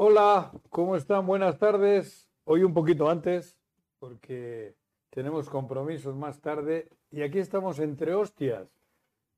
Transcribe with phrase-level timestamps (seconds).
[0.00, 1.26] Hola, ¿cómo están?
[1.26, 2.30] Buenas tardes.
[2.44, 3.58] Hoy un poquito antes,
[3.98, 4.76] porque
[5.10, 6.88] tenemos compromisos más tarde.
[7.10, 8.68] Y aquí estamos entre hostias,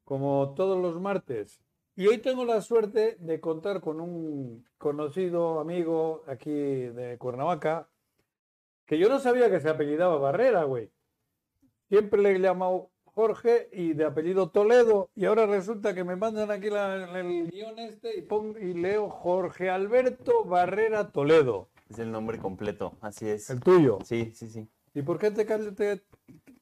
[0.04, 1.62] como todos los martes.
[1.96, 7.88] Y hoy tengo la suerte de contar con un conocido amigo aquí de Cuernavaca,
[8.84, 10.92] que yo no sabía que se apellidaba Barrera, güey.
[11.88, 12.90] Siempre le he llamado
[13.24, 15.10] Jorge y de apellido Toledo.
[15.14, 19.10] Y ahora resulta que me mandan aquí la- el guion este y, pongo, y leo
[19.10, 21.68] Jorge Alberto Barrera Toledo.
[21.90, 23.50] Es el nombre completo, así es.
[23.50, 23.98] El tuyo.
[24.06, 24.66] Sí, sí, sí.
[24.94, 26.02] ¿Y por qué te, te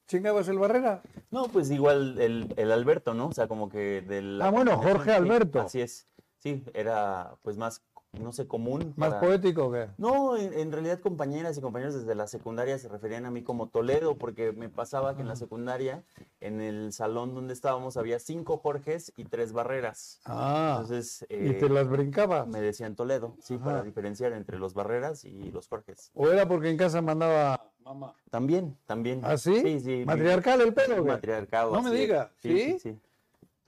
[0.05, 1.01] chingabas el Barrera?
[1.31, 3.27] No, pues igual el, el Alberto, ¿no?
[3.27, 4.41] O sea, como que del...
[4.41, 5.61] Ah, bueno, Jorge Alberto.
[5.61, 6.07] Así es.
[6.39, 7.81] Sí, era pues más,
[8.13, 8.93] no sé, común.
[8.97, 9.87] ¿Más para- poético que?
[9.97, 13.67] No, en, en realidad compañeras y compañeros desde la secundaria se referían a mí como
[13.67, 16.03] Toledo, porque me pasaba que en la secundaria,
[16.41, 20.19] en el salón donde estábamos, había cinco Jorges y tres Barreras.
[20.25, 22.47] Ah, Entonces, y eh, te las brincabas.
[22.47, 23.63] me decían Toledo, sí, Ajá.
[23.65, 26.11] para diferenciar entre los Barreras y los Jorges.
[26.15, 28.15] ¿O era porque en casa mandaba mamá?
[28.31, 29.21] También, también.
[29.23, 29.59] ¿Ah, sí?
[29.61, 30.03] Sí, sí.
[30.05, 30.95] ¿Matriarcal el pelo?
[31.01, 31.09] o qué?
[31.11, 31.71] Matriarcado.
[31.73, 32.77] No me diga, ¿sí?
[32.79, 32.97] sí.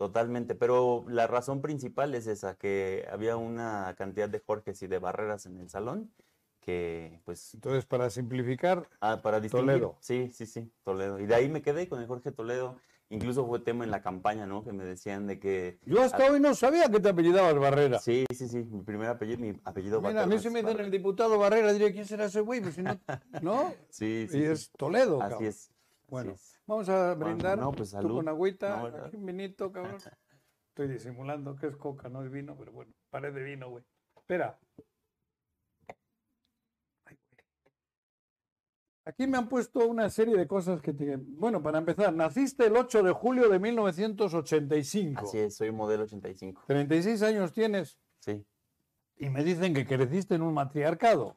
[0.01, 0.55] Totalmente.
[0.55, 5.45] Pero la razón principal es esa, que había una cantidad de Jorges y de barreras
[5.45, 6.11] en el salón
[6.59, 9.73] que, pues, Entonces, para simplificar, ah, para distinguir.
[9.73, 9.97] Toledo.
[9.99, 11.19] Sí, sí, sí, Toledo.
[11.19, 12.77] Y de ahí me quedé con el Jorge Toledo.
[13.09, 14.63] Incluso fue tema en la campaña, ¿no?
[14.63, 15.77] Que me decían de que...
[15.85, 17.99] yo hasta hoy no sabía que te apellidabas Barrera.
[17.99, 18.63] Sí, sí, sí.
[18.63, 20.83] Mi primer apellido, mi apellido Mira, a mí es me Barrera.
[20.85, 22.59] el diputado Barrera, diría, ¿quién será ese güey?
[22.59, 22.97] Pues si no,
[23.43, 23.71] ¿no?
[23.89, 24.43] Sí, sí, y sí.
[24.45, 25.47] es Toledo, Así cabrón.
[25.47, 25.70] es.
[26.11, 26.35] Bueno,
[26.67, 27.57] vamos a brindar.
[27.57, 29.95] no, pues, Tú con agüita, No, aquí un vinito, cabrón.
[30.71, 33.83] Estoy disimulando que es coca, no es vino, pero bueno, pared de vino, güey.
[34.17, 34.59] Espera.
[37.05, 37.43] Ay, güey.
[39.05, 41.15] Aquí me han puesto una serie de cosas que te...
[41.15, 45.21] Bueno, para empezar, naciste el 8 de julio de 1985.
[45.23, 46.63] Así es, soy modelo 85.
[46.67, 48.45] 36 años tienes Sí.
[49.17, 51.35] y me dicen que creciste en un matriarcado.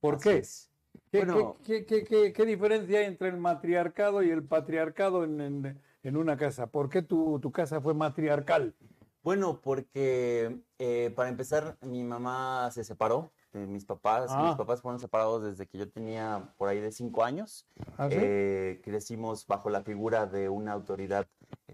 [0.00, 0.36] ¿por así qué?
[0.38, 0.70] es.
[1.14, 1.56] ¿Qué, Bueno.
[1.64, 6.16] qué- qué- qué- qué diferencia hay entre el matriarcado y el patriarcado en, en- en
[6.16, 6.66] una casa?
[6.66, 8.74] ¿Por qué tu, tu casa fue matriarcal?
[9.22, 14.26] Bueno, porque eh, para empezar, mi mamá se separó de mis papás.
[14.30, 14.42] Ah.
[14.48, 17.64] Mis papás fueron separados desde que yo tenía por ahí de cinco años.
[17.96, 18.16] ¿Ah, sí?
[18.20, 21.28] Eh, crecimos bajo la figura de una autoridad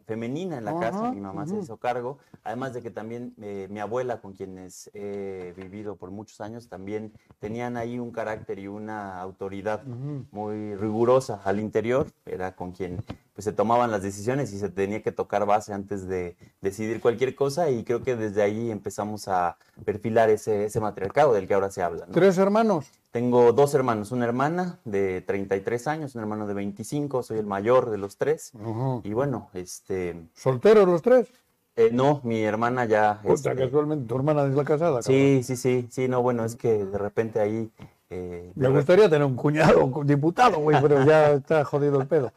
[0.06, 1.12] femenina en la Ajá, casa.
[1.12, 2.18] Mi mamá se hizo cargo.
[2.42, 7.12] Además de que también eh, mi abuela, con quienes he vivido por muchos años, también
[7.38, 13.02] tenían ahí un carácter y una autoridad muy rigurosa al interior, era con quien
[13.40, 17.34] pues, se tomaban las decisiones y se tenía que tocar base antes de decidir cualquier
[17.34, 21.70] cosa y creo que desde ahí empezamos a perfilar ese, ese matriarcado del que ahora
[21.70, 22.04] se habla.
[22.06, 22.12] ¿no?
[22.12, 22.90] ¿Tres hermanos?
[23.12, 27.90] Tengo dos hermanos, una hermana de 33 años, un hermano de 25, soy el mayor
[27.90, 28.52] de los tres
[29.02, 31.28] y bueno, este, ¿Solteros los tres?
[31.76, 33.20] eh, no, mi hermana ya...
[33.22, 35.00] Puta, este, casualmente, tu hermana es la casada.
[35.00, 35.02] cabrón.
[35.04, 37.70] sí, sí, sí, sí, no, bueno, es que de repente ahí...
[38.10, 42.32] eh, Me gustaría tener un cuñado un diputado, güey, pero ya está jodido el pedo.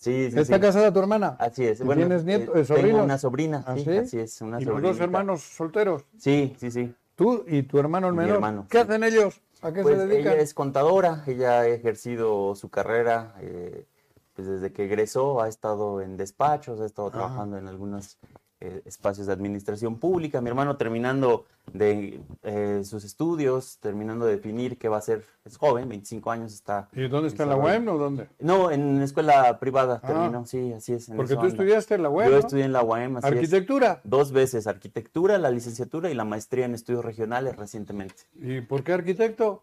[0.00, 0.60] Sí, sí, ¿Está sí.
[0.62, 1.36] casada tu hermana?
[1.38, 1.78] Así es.
[1.80, 2.90] ¿Y Bueno, tienes nieto- eh, eh, sobrinos?
[2.92, 3.96] Tengo una sobrina, ¿Ah, sí, sí?
[3.98, 6.06] así es, una ¿Y los dos hermanos solteros?
[6.16, 6.94] Sí, sí, sí.
[7.16, 8.36] ¿Tú y tu hermano el mi menor?
[8.36, 9.42] hermano, ¿Qué hacen ellos?
[9.60, 10.32] ¿A qué Pues se dedican?
[10.32, 13.84] ella es contadora, ella ha ejercido su carrera, eh,
[14.32, 18.16] pues desde que egresó ha estado en despachos, ha estado trabajando en algunos
[18.60, 20.40] eh, espacios de administración pública.
[20.40, 25.56] Mi hermano terminando de eh, sus estudios, terminando de definir qué va a ser, es
[25.56, 26.88] joven, 25 años está.
[26.92, 27.56] ¿Y dónde está en la.
[27.56, 28.28] UEM o dónde?
[28.38, 30.06] No, en escuela privada Ah.
[30.06, 31.08] terminó, sí, así es.
[31.08, 31.52] en Porque tú anda.
[31.52, 32.40] estudiaste en la UEM, Yo ¿no?
[32.40, 33.32] estudié en la UAM, así es.
[33.32, 34.00] Arquitectura.
[34.04, 38.14] Dos veces arquitectura, la licenciatura y la maestría en estudios regionales recientemente.
[38.40, 39.62] ¿Y por qué arquitecto?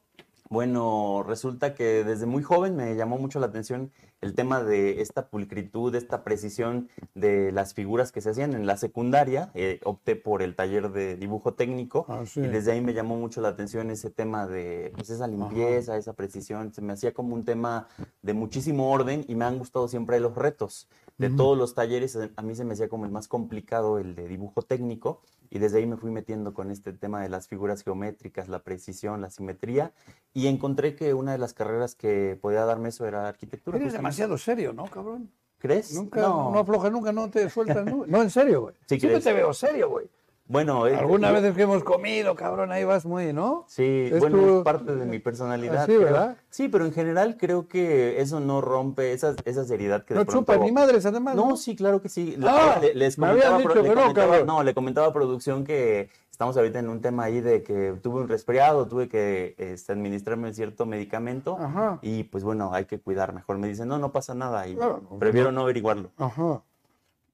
[0.49, 3.91] Bueno, resulta que desde muy joven me llamó mucho la atención
[4.21, 8.75] el tema de esta pulcritud, esta precisión de las figuras que se hacían en la
[8.77, 9.51] secundaria.
[9.53, 12.39] eh, opté por el taller de dibujo técnico Ah, sí.
[12.41, 16.13] y desde ahí me llamó mucho la atención ese tema de pues, esa limpieza, esa
[16.13, 16.73] precisión.
[16.73, 17.87] Se me hacía como un tema
[18.21, 20.87] de muchísimo orden y me han gustado siempre los retos.
[21.17, 24.27] De todos los talleres, a mí se me hacía como el más complicado el de
[24.27, 28.49] dibujo técnico y desde ahí me fui metiendo con este tema de las figuras geométricas,
[28.49, 29.93] la precisión, la simetría
[30.33, 33.77] y encontré que una de las carreras que podía darme eso era arquitectura.
[33.77, 33.97] Eres justamente.
[34.03, 35.31] demasiado serio, ¿no, cabrón?
[35.57, 35.91] ¿Crees?
[35.95, 38.05] Nunca, no, aflojas nunca, no te sueltas nunca.
[38.07, 38.75] No, en serio, güey.
[38.81, 39.23] Sí, Siempre crees.
[39.23, 40.07] te veo serio, güey.
[40.49, 43.65] Bueno, eh, Algunas veces que hemos comido, cabrón, ahí vas muy, ¿no?
[43.67, 45.85] Sí, Es bueno, tu- es parte de mi personalidad.
[45.85, 45.99] Creo.
[46.01, 46.37] ¿verdad?
[46.49, 50.25] Sí, pero en general creo que eso no rompe esa, esa seriedad que de No
[50.25, 50.53] pronto...
[50.53, 51.35] chupas ni madres, además.
[51.35, 52.37] No, sí, claro que sí.
[52.41, 56.09] Ah, ahora le- les me comentaba, dicho le no, no, le comentaba a producción que
[56.31, 60.53] estamos ahorita en un tema ahí de que tuve un resfriado, tuve que este, administrarme
[60.53, 61.99] cierto medicamento Ajá.
[62.01, 63.57] y pues bueno, hay que cuidar mejor.
[63.57, 66.11] Me dicen, no, no pasa nada y Claro, no, prefiero no averiguarlo.
[66.17, 66.61] Ajá.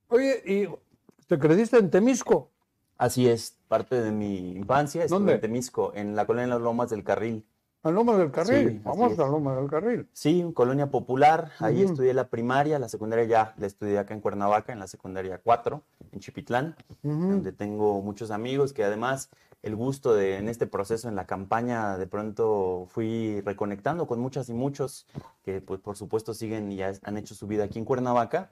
[0.08, 0.68] Oye, ¿y
[1.28, 2.50] te creciste en Temisco?
[2.98, 5.04] Así es, parte de mi infancia.
[5.04, 5.34] Estuve ¿Dónde?
[5.34, 7.46] en Temisco, en la colonia Las Lomas del Carril.
[7.84, 8.70] A Lomas del Carril.
[8.70, 10.08] Sí, Vamos a Lomas del Carril.
[10.14, 11.52] Sí, colonia popular.
[11.60, 15.42] Ahí estudié la primaria, la secundaria ya la estudié acá en Cuernavaca, en la secundaria
[15.44, 15.82] 4,
[16.14, 19.30] en Chipitlán, donde tengo muchos amigos que además
[19.64, 24.48] el gusto de en este proceso, en la campaña, de pronto fui reconectando con muchas
[24.50, 25.08] y muchos
[25.44, 28.52] que pues por supuesto siguen y ya han hecho su vida aquí en Cuernavaca.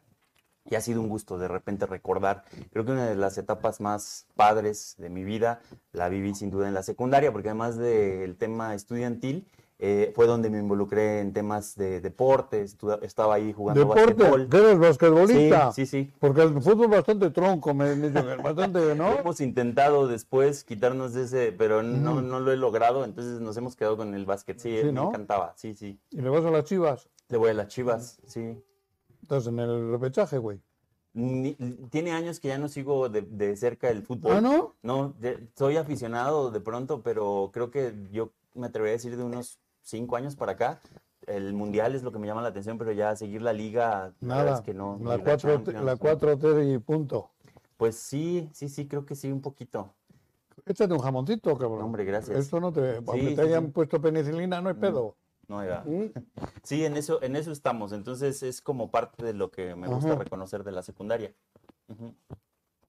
[0.71, 2.45] Y ha sido un gusto de repente recordar.
[2.71, 5.59] Creo que una de las etapas más padres de mi vida
[5.91, 9.45] la viví sin duda en la secundaria, porque además del tema estudiantil,
[9.79, 14.47] eh, fue donde me involucré en temas de deportes, estu- estaba ahí jugando Deporte, básquetbol.
[14.50, 15.71] ¿qué eres basquetbolista?
[15.73, 16.13] Sí, sí, sí.
[16.19, 19.12] Porque el fútbol es bastante tronco, me es bastante, ¿no?
[19.19, 22.21] Hemos intentado después quitarnos de ese, pero no, Ujú.
[22.21, 24.57] no lo he logrado, entonces nos hemos quedado con el básquet.
[24.57, 25.09] Sí, Sí, me ¿no?
[25.09, 26.00] encantaba, sí, sí.
[26.12, 27.09] Y le vas a las chivas.
[27.27, 28.57] Le voy a las chivas, sí.
[29.31, 30.60] Estás en el repechaje, güey.
[31.13, 31.54] Ni-
[31.89, 34.33] tiene años que ya no sigo de, de cerca el fútbol.
[34.36, 34.75] ¿Ah, no?
[34.83, 39.24] No, de- soy aficionado de pronto, pero creo que yo me atrevería a decir de
[39.24, 40.81] unos cinco años para acá.
[41.28, 44.36] El mundial es lo que me llama la atención, pero ya seguir la liga, la
[44.36, 44.56] verdad Nada.
[44.57, 45.00] es que no.
[45.01, 45.98] la, ni 4 Champions, la no.
[45.98, 47.30] 4T y punto.
[47.78, 49.94] Pues sí, sí, sí, creo que sí, un poquito.
[50.66, 51.83] Échate un jamoncito, cabrón.
[51.83, 52.38] Hombre, gracias.
[52.38, 52.98] Esto no te.
[52.98, 53.72] Aunque sí, te hayan sí.
[53.72, 55.16] puesto penicilina, no hay pedo.
[55.51, 55.83] No.
[56.63, 57.92] Sí, en eso, en eso estamos.
[57.92, 60.19] Entonces es como parte de lo que me gusta Ajá.
[60.24, 61.33] reconocer de la secundaria.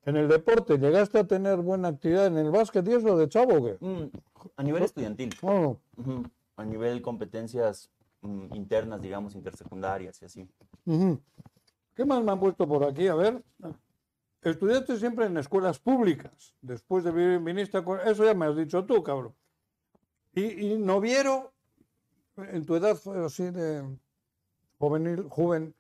[0.05, 3.65] En el deporte, ¿llegaste a tener buena actividad en el básquet y eso de chavo
[3.65, 3.77] qué?
[3.81, 4.11] Mm,
[4.57, 6.25] a nivel estudiantil, Oh, ujú,
[6.57, 10.49] a nivel competencias mm, internas, digamos, intersecundarias y así.
[11.95, 13.09] ¿Qué más me han puesto por aquí?
[13.09, 13.43] A ver.
[14.43, 16.55] Estudiaste siempre en escuelas públicas.
[16.61, 17.85] Después de vivir viniste a...
[17.85, 19.35] Cor- Eso ya me has dicho tú, cabrón.
[20.35, 21.53] Y, y noviero,
[22.37, 23.85] en tu edad fue así de
[24.79, 25.75] juvenil, joven.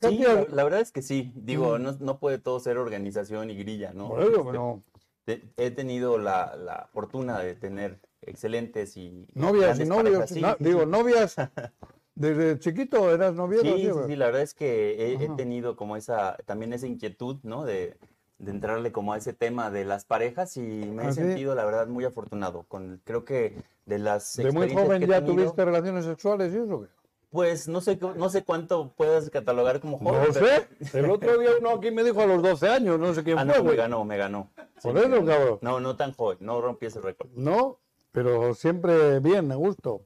[0.00, 1.32] ¿Qué Sí, la, la verdad es que sí.
[1.34, 4.08] Digo, no, no puede todo ser organización y grilla, ¿no?
[4.08, 4.82] Por eso, Este, pero
[5.24, 10.30] te- he tenido la, la fortuna de tener excelentes y novias y novios.
[10.30, 11.36] Sí, no- digo, novias.
[12.14, 13.76] Desde chiquito eras noviero.
[13.76, 17.64] Sí, sí, sí, la verdad es que he, tenido como esa, también esa inquietud, ¿no?
[17.64, 17.96] De,
[18.38, 21.20] de entrarle como a ese tema de las parejas y me he ¿Ah, sí?
[21.20, 22.64] sentido, la verdad, muy afortunado.
[22.68, 26.86] Con, creo que de las De muy joven ya tenido, tuviste relaciones sexuales y eso.
[27.30, 30.22] Pues no sé, no sé cuánto puedas catalogar como joven.
[30.28, 30.98] No pero- sé.
[30.98, 33.44] El otro día uno aquí me dijo a los 12 años, no sé quién Ah,
[33.44, 34.50] fue, no, me ganó, me ganó.
[34.56, 35.58] Sí, Por eso, cabrón.
[35.60, 37.28] No, no tan joven, no rompí ese récord.
[37.34, 37.80] No,
[38.12, 40.02] pero siempre bien, a gusto.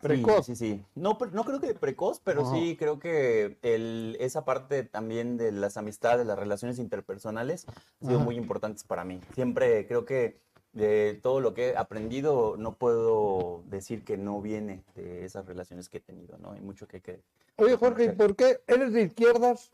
[0.00, 0.46] Precoz.
[0.46, 0.84] Sí, sí, sí.
[0.94, 5.76] No, no creo que precoz, pero sí creo que el, esa parte también de las
[5.76, 8.24] amistades, las relaciones interpersonales, han sido Ajá.
[8.24, 9.20] muy importantes para mí.
[9.34, 10.40] Siempre creo que
[10.72, 15.88] de todo lo que he aprendido, no puedo decir que no viene de esas relaciones
[15.88, 16.52] que he tenido, ¿no?
[16.52, 17.00] Hay mucho que...
[17.00, 17.22] que
[17.56, 19.72] Oye, Jorge, ¿y por qué eres de izquierdas?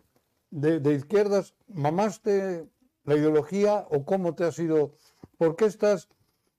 [0.51, 2.67] De, de izquierdas, ¿mamaste
[3.05, 4.93] la ideología o cómo te has ido?
[5.37, 6.09] ¿Por qué estás?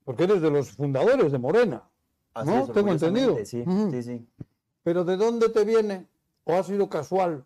[0.03, 1.89] Porque eres de los fundadores de Morena.
[2.35, 3.37] Así No, es, tengo entendido.
[3.45, 4.27] Sí, sí, sí.
[4.83, 6.07] Pero ¿de dónde te viene?
[6.43, 7.45] ¿O ha sido casual?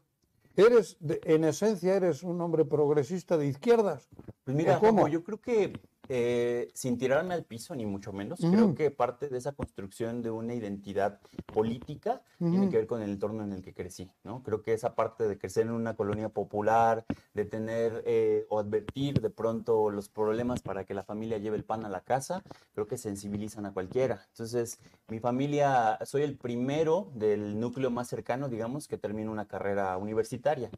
[0.56, 4.10] ¿Eres, de- en esencia, eres un hombre progresista de izquierdas?
[4.44, 5.08] Pues mira, ¿O cómo?
[5.08, 5.80] Yo creo que
[6.12, 10.32] eh, sin tirarme al piso, ni mucho menos, creo que parte de esa construcción de
[10.32, 14.42] una identidad política tiene que ver con el entorno en el que crecí, ¿no?
[14.42, 19.22] Creo que esa parte de crecer en una colonia popular, de tener eh, o advertir
[19.22, 22.88] de pronto los problemas para que la familia lleve el pan a la casa, creo
[22.88, 24.26] que sensibilizan a cualquiera.
[24.30, 24.80] Entonces,
[25.10, 30.72] mi familia, soy el primero del núcleo más cercano, digamos, que termina una carrera universitaria.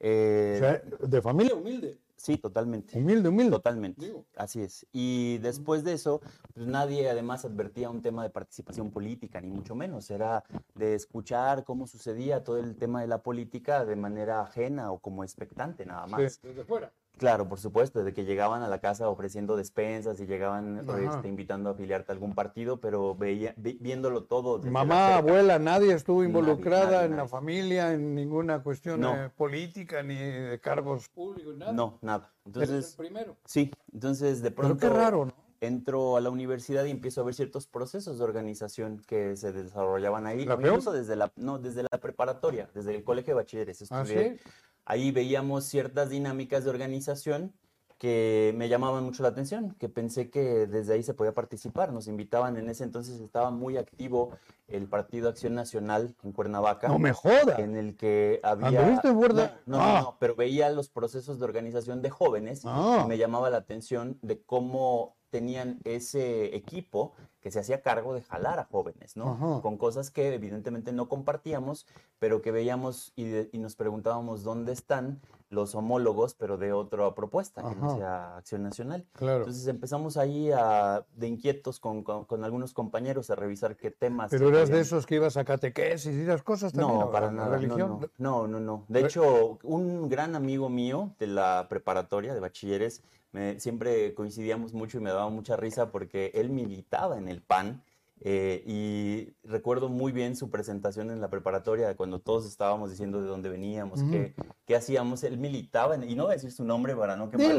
[0.00, 1.98] Eh, O sea, de familia humilde.
[2.16, 2.96] sí, totalmente.
[2.98, 3.50] Humilde, humilde.
[3.52, 4.04] Totalmente.
[4.04, 4.24] Digo.
[4.36, 4.86] Así es.
[4.92, 6.20] Y después de eso,
[6.54, 10.10] pues nadie además advertía un tema de participación política, ni mucho menos.
[10.10, 14.98] Era de escuchar cómo sucedía todo el tema de la política de manera ajena o
[14.98, 16.34] como expectante nada más.
[16.34, 16.92] Sí, desde fuera.
[17.18, 21.68] Claro, por supuesto, de que llegaban a la casa ofreciendo despensas y llegaban este, invitando
[21.70, 24.58] a afiliarte a algún partido, pero veía, vi- viéndolo todo.
[24.58, 29.16] desde Mamá, abuela, nadie estuvo involucrada nadie, en la familia, en ninguna cuestión No.
[29.16, 31.72] eh, política, ni de cargos públicos, nada.
[31.72, 32.32] No, nada.
[32.46, 33.36] Entonces, primero.
[33.44, 34.88] sí, entonces de Pero pronto...
[34.88, 35.48] qué raro, ¿no?
[35.60, 40.24] entro a la universidad y empiezo a ver ciertos procesos de organización que se desarrollaban
[40.24, 43.82] ahí, ¿La incluso desde la, no, desde la preparatoria, desde el colegio de bachilleres.
[43.90, 44.38] ¿Ah, estudié.
[44.38, 44.50] sí?
[44.90, 47.52] Ahí veíamos ciertas dinámicas de organización
[47.98, 51.92] que me llamaban mucho la atención, que pensé que desde ahí se podía participar.
[51.92, 54.30] Nos invitaban, en ese entonces estaba muy activo
[54.68, 57.58] el Partido Acción Nacional en Cuernavaca No me jodas.
[57.58, 58.70] en el que había...
[59.02, 59.52] No, no, Ah.
[59.66, 63.02] no, no, pero veía los procesos de organización de jóvenes Ah.
[63.04, 68.22] y me llamaba la atención de cómo tenían ese equipo que se hacía cargo de
[68.22, 69.60] jalar a jóvenes, ¿no?
[69.62, 71.86] Con cosas que evidentemente no compartíamos,
[72.18, 77.62] pero que veíamos y, y nos preguntábamos dónde están los homólogos, pero de otra propuesta,
[77.62, 79.06] que no sea Acción Nacional.
[79.18, 84.30] Entonces empezamos ahí a, de inquietos con, con, algunos compañeros a revisar qué temas.
[84.30, 86.98] ¿Pero eras de esos que ibas a catequesis y las cosas también?
[86.98, 87.56] No, para nada.
[87.56, 88.10] Religión?
[88.18, 93.02] No, no, no, De hecho, un gran amigo mío de la preparatoria de bachilleres,
[93.32, 97.82] me, siempre coincidíamos mucho y me daba mucha risa porque él militaba en el PAN
[98.20, 103.28] eh, y recuerdo muy bien su presentación en la preparatoria, cuando todos estábamos diciendo de
[103.28, 104.34] dónde veníamos, qué,
[104.66, 105.22] qué, hacíamos.
[105.22, 107.54] Él militaba, y no voy a decir su nombre para no que No,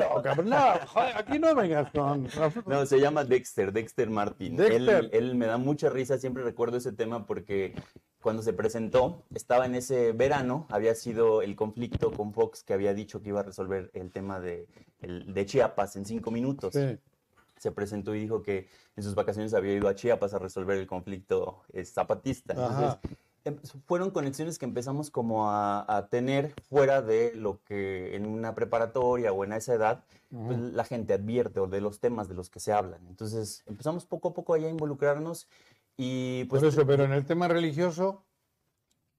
[1.15, 2.27] aquí no vengas con...
[2.65, 4.59] No, se llama Dexter, Dexter Martin.
[4.59, 7.73] Él, él me da mucha risa, siempre recuerdo ese tema porque
[8.21, 12.93] cuando se presentó, estaba en ese verano, había sido el conflicto con Fox que había
[12.93, 14.67] dicho que iba a resolver el tema de,
[14.99, 16.73] el, de Chiapas en cinco minutos.
[16.73, 16.99] Sí
[17.59, 20.87] se presentó y dijo que en sus vacaciones había ido a Chiapas a resolver el
[20.87, 22.53] conflicto eh, zapatista.
[22.53, 22.97] Entonces,
[23.43, 29.31] em, fueron conexiones que empezamos como a, tener fuera de lo que en una preparatoria
[29.31, 32.59] o en esa edad pues, la gente advierte o de los temas de los que
[32.59, 33.05] se hablan.
[33.07, 35.47] Entonces empezamos poco a poco allá a involucrarnos
[35.97, 36.63] y pues...
[36.63, 38.23] eso, pero en el tema religioso...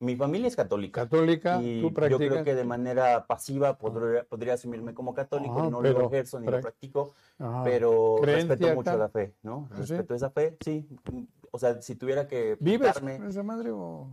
[0.01, 1.03] Mi familia es católica.
[1.03, 6.07] Católica, y Yo creo que de manera pasiva podría, podría asumirme como católico, no lo
[6.07, 7.15] ejerzo ni lo practico,
[7.65, 9.69] pero respeto mucho la fe, ¿no?
[9.71, 10.89] ¿Ah, respeto esa fe, sí.
[11.53, 12.97] O sea, si tuviera que ¿Vives
[13.29, 14.09] esa madre o,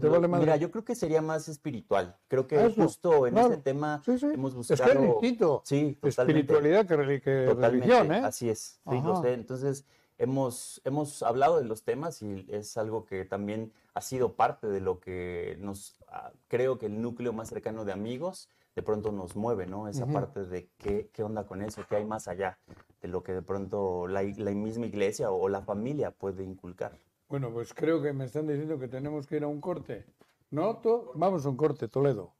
[0.00, 0.46] te vale madre?
[0.46, 2.16] Mira, yo creo que sería más espiritual.
[2.26, 4.90] Creo que justo en ese tema hemos buscado...
[4.90, 5.62] Es que es distinto.
[5.64, 6.40] Sí, totalmente.
[6.40, 8.22] Espiritualidad que, que religión, ¿eh?
[8.24, 9.34] Así es, sí, lo sé.
[9.34, 9.84] Entonces
[10.20, 14.80] hemos, hemos hablado de los temas y es algo que también ha sido parte de
[14.80, 19.34] lo que nos, ah, creo que el núcleo más cercano de amigos de pronto nos
[19.34, 19.88] mueve, ¿no?
[19.88, 22.58] Esa parte de qué, qué, onda con eso, qué hay más allá
[23.00, 26.96] de lo que de pronto la, la misma iglesia o la familia puede inculcar.
[27.28, 30.04] Bueno, pues creo que me están diciendo que tenemos que ir a un corte.
[30.50, 30.80] ¿No?
[31.14, 32.34] Vamos a un corte, Toledo.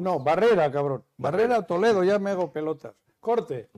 [0.00, 1.04] no, Barrera, cabrón.
[1.16, 2.94] Barrera, Toledo, ya me hago pelotas.
[3.20, 3.70] Corte.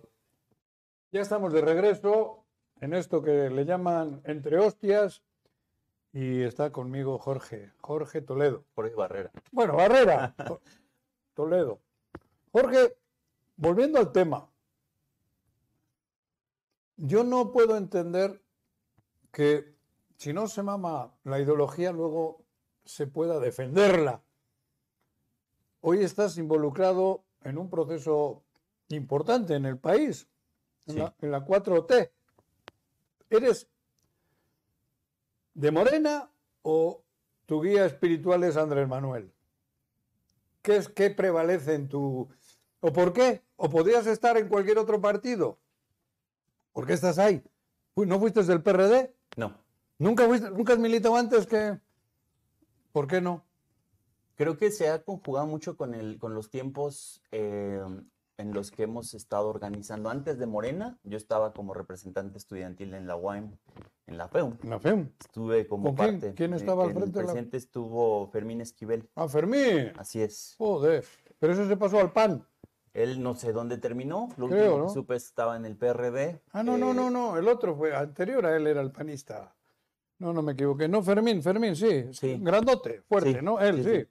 [1.12, 2.43] Ya estamos de regreso
[2.80, 5.22] en esto que le llaman entre hostias
[6.12, 8.64] y está conmigo Jorge, Jorge Toledo.
[8.74, 9.32] Jorge Barrera.
[9.50, 10.34] Bueno, Barrera,
[11.34, 11.80] Toledo.
[12.52, 12.96] Jorge,
[13.56, 14.48] volviendo al tema,
[16.96, 18.40] yo no puedo entender
[19.32, 19.74] que
[20.16, 22.44] si no se mama la ideología, luego
[22.84, 24.22] se pueda defenderla.
[25.80, 28.44] Hoy estás involucrado en un proceso
[28.88, 30.28] importante en el país,
[30.86, 32.13] en, la, en la 4T.
[33.30, 33.68] ¿Eres
[35.54, 36.30] de Morena
[36.62, 37.02] o
[37.46, 39.32] tu guía espiritual es Andrés Manuel?
[40.62, 42.28] ¿Qué es qué prevalece en tu
[42.80, 43.42] o por qué?
[43.56, 45.58] ¿O podrías estar en cualquier otro partido?
[46.72, 47.42] ¿Por qué estás ahí?
[47.96, 49.14] ¿No fuiste del PRD?
[49.36, 49.56] No.
[49.98, 51.78] ¿Nunca, fuiste, ¿Nunca has militado antes que...?
[52.92, 53.44] ¿Por qué no?
[54.36, 57.80] Creo que se ha conjugado mucho con, el, con los tiempos eh,
[58.44, 60.10] en los que hemos estado organizando.
[60.10, 63.56] Antes de Morena, yo estaba como representante estudiantil en la UAM,
[64.06, 64.58] en la FEUM.
[64.62, 65.08] ¿En la FEUM?
[65.18, 66.20] Estuve como parte.
[66.20, 67.18] Quién, ¿Quién estaba al frente?
[67.20, 69.08] El presidente estuvo Fermín Esquivel.
[69.14, 69.92] Ah, Fermín.
[69.96, 70.54] Así es.
[70.58, 71.04] Joder.
[71.38, 72.46] Pero eso se pasó al PAN.
[72.92, 74.28] Él no sé dónde terminó.
[74.36, 76.42] Lo último que supe estaba en el PRD.
[76.52, 77.38] Ah, no, no, no, no.
[77.38, 79.56] El otro fue anterior a él, era el panista.
[80.18, 80.86] No, no me equivoqué.
[80.86, 82.04] No, Fermín, Fermín, sí.
[82.12, 82.38] sí.
[82.40, 83.58] Grandote, fuerte, ¿no?
[83.58, 83.90] Él, sí.
[83.90, 84.06] Sí,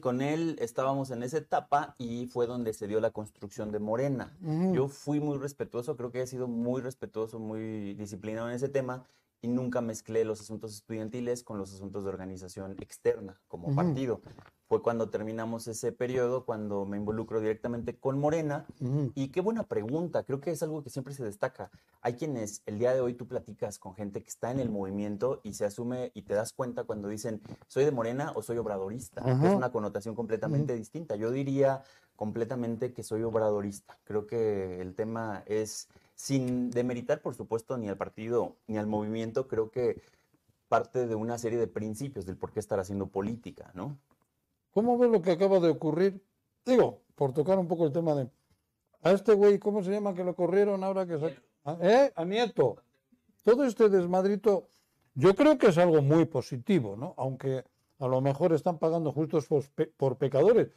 [0.00, 4.36] con él estábamos en esa etapa y fue donde se dio la construcción de Morena.
[4.72, 9.04] Yo fui muy respetuoso, creo que he sido muy respetuoso, muy disciplinado en ese tema
[9.40, 14.20] y nunca mezclé los asuntos estudiantiles con los asuntos de organización externa como partido
[14.66, 18.66] fue cuando terminamos ese periodo, cuando me involucro directamente con Morena.
[19.14, 21.70] Y qué buena pregunta, creo que es algo que siempre se destaca.
[22.00, 25.40] Hay quienes el día de hoy tú platicas con gente que está en el movimiento
[25.42, 29.20] y se asume y te das cuenta cuando dicen soy de Morena o soy obradorista.
[29.20, 31.16] Es una connotación completamente distinta.
[31.16, 31.82] Yo diría
[32.16, 33.98] completamente que soy obradorista.
[34.04, 39.46] Creo que el tema es, sin demeritar por supuesto ni al partido ni al movimiento,
[39.46, 40.00] creo que
[40.68, 43.98] parte de una serie de principios del por qué estar haciendo política, ¿no?
[44.74, 46.20] ¿Cómo ves lo que acaba de ocurrir?
[46.66, 48.28] Digo, por tocar un poco el tema de...
[49.02, 51.38] A este güey, ¿cómo se llama que lo corrieron ahora que se...
[51.80, 52.12] ¿Eh?
[52.14, 52.76] A Nieto.
[53.44, 54.66] Todo este desmadrito,
[55.14, 57.14] yo creo que es algo muy positivo, ¿no?
[57.16, 57.64] Aunque
[57.98, 59.46] a lo mejor están pagando justos
[59.96, 60.68] por, pecadores,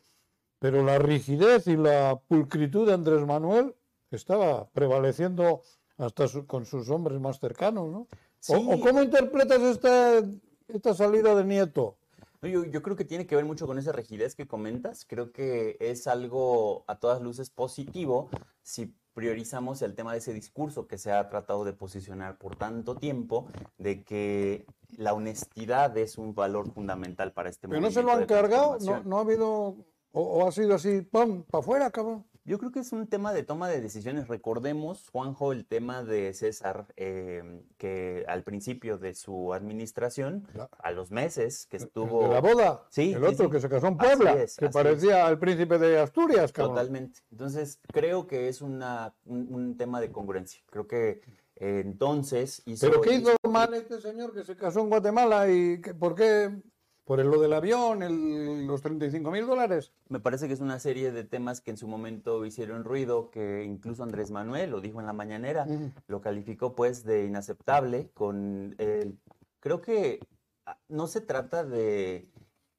[0.60, 3.76] pero la rigidez y la pulcritud de Andrés Manuel
[4.12, 5.62] estaba prevaleciendo
[5.98, 8.08] hasta con sus hombres más cercanos, ¿no?
[8.50, 10.22] O, cómo interpretas esta,
[10.68, 11.97] esta salida de Nieto?
[12.42, 15.06] Yo, yo, creo que tiene que ver mucho con esa rigidez que comentas.
[15.06, 18.30] Creo que es algo a todas luces positivo
[18.62, 22.96] si priorizamos el tema de ese discurso que se ha tratado de posicionar por tanto
[22.96, 23.48] tiempo,
[23.80, 28.28] de que la honestidad es un valor fundamental para este Pero no se lo han
[28.28, 29.76] cargado, no, no ha habido,
[30.12, 32.28] o, o ha sido así, ¡pum!, para afuera, cabrón.
[32.48, 34.30] Yo creo que es un tema de toma de decisiones.
[34.30, 40.48] Recordemos, Juanjo, el tema de César, eh, que al principio de su administración,
[40.80, 42.24] a los meses que estuvo...
[42.24, 42.86] De la boda.
[42.90, 43.12] Sí.
[43.12, 46.76] El otro que se casó en Puebla, que parecía el príncipe de Asturias, cabrón.
[46.76, 47.20] Totalmente.
[47.32, 50.62] Entonces, creo que es una, un, tema de congruencia.
[50.70, 51.20] Creo que
[51.58, 52.88] eh, entonces hizo...
[52.88, 56.62] ¿Pero qué hizo mal este señor que se casó en Guatemala y que, por qué
[57.08, 59.94] por el, lo del avión, el, los 35 mil dólares.
[60.10, 63.64] Me parece que es una serie de temas que en su momento hicieron ruido, que
[63.64, 65.66] incluso Andrés Manuel lo dijo en la mañanera,
[66.08, 69.18] lo calificó pues de inaceptable con el...
[69.62, 70.20] Creo que
[70.66, 72.28] ah, no se trata de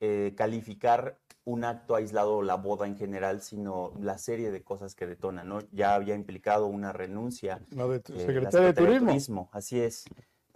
[0.00, 4.94] eh, calificar un acto aislado o la boda en general, sino la serie de cosas
[4.94, 5.60] que detonan, ¿no?
[5.72, 7.62] Ya había implicado una renuncia.
[7.70, 9.06] La de eh, secretaria, de Turismo.
[9.08, 9.48] Turismo.
[9.52, 10.04] Así es.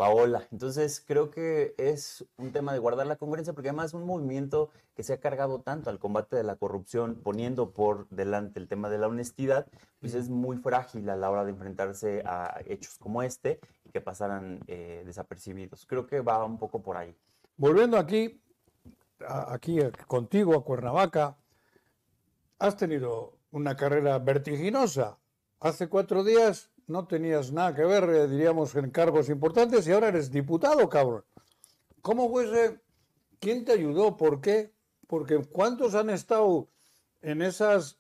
[0.03, 0.49] Paola.
[0.51, 4.69] Entonces creo que es un tema de guardar la congruencia porque además es un movimiento
[4.97, 8.91] que se ha cargado tanto al combate de la corrupción poniendo por delante el tema
[8.91, 9.69] de la honestidad,
[10.01, 14.01] pues es muy frágil a la hora de enfrentarse a hechos como este y que
[14.01, 15.87] pasaran eh, desapercibidos.
[15.87, 17.15] Creo que va un poco por ahí.
[17.57, 18.43] Volviendo aquí,
[19.21, 19.79] aquí
[20.09, 21.37] contigo a Cuernavaca,
[22.59, 25.17] has tenido una carrera vertiginosa.
[25.61, 30.09] Hace cuatro días no tenías nada que ver, eh, diríamos, en cargos importantes y ahora
[30.09, 31.25] eres diputado, cabrón.
[32.03, 32.81] ¿Cómo fue ese?
[33.41, 34.17] ¿Quién te ayudó?
[34.17, 34.73] ¿Por qué?
[35.07, 36.69] Porque ¿cuántos han estado
[37.23, 37.99] en, esas,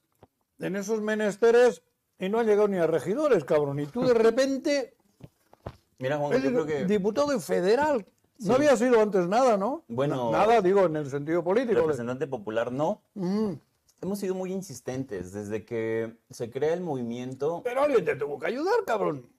[0.58, 1.82] en esos menesteres
[2.18, 3.80] y no han llegado ni a regidores, cabrón?
[3.80, 4.94] Y tú de repente...
[5.98, 6.84] Mira, Juan, yo creo que...
[6.84, 8.06] Diputado federal.
[8.38, 9.84] No había sido antes nada, ¿no?
[9.88, 10.30] Bueno...
[10.30, 11.80] Nada, digo, en el sentido político.
[11.80, 13.00] Representante popular, no
[14.02, 17.62] hemos sido muy insistentes desde que se crea el movimiento.
[17.64, 19.30] Pero alguien te tuvo que ayudar, cabrón.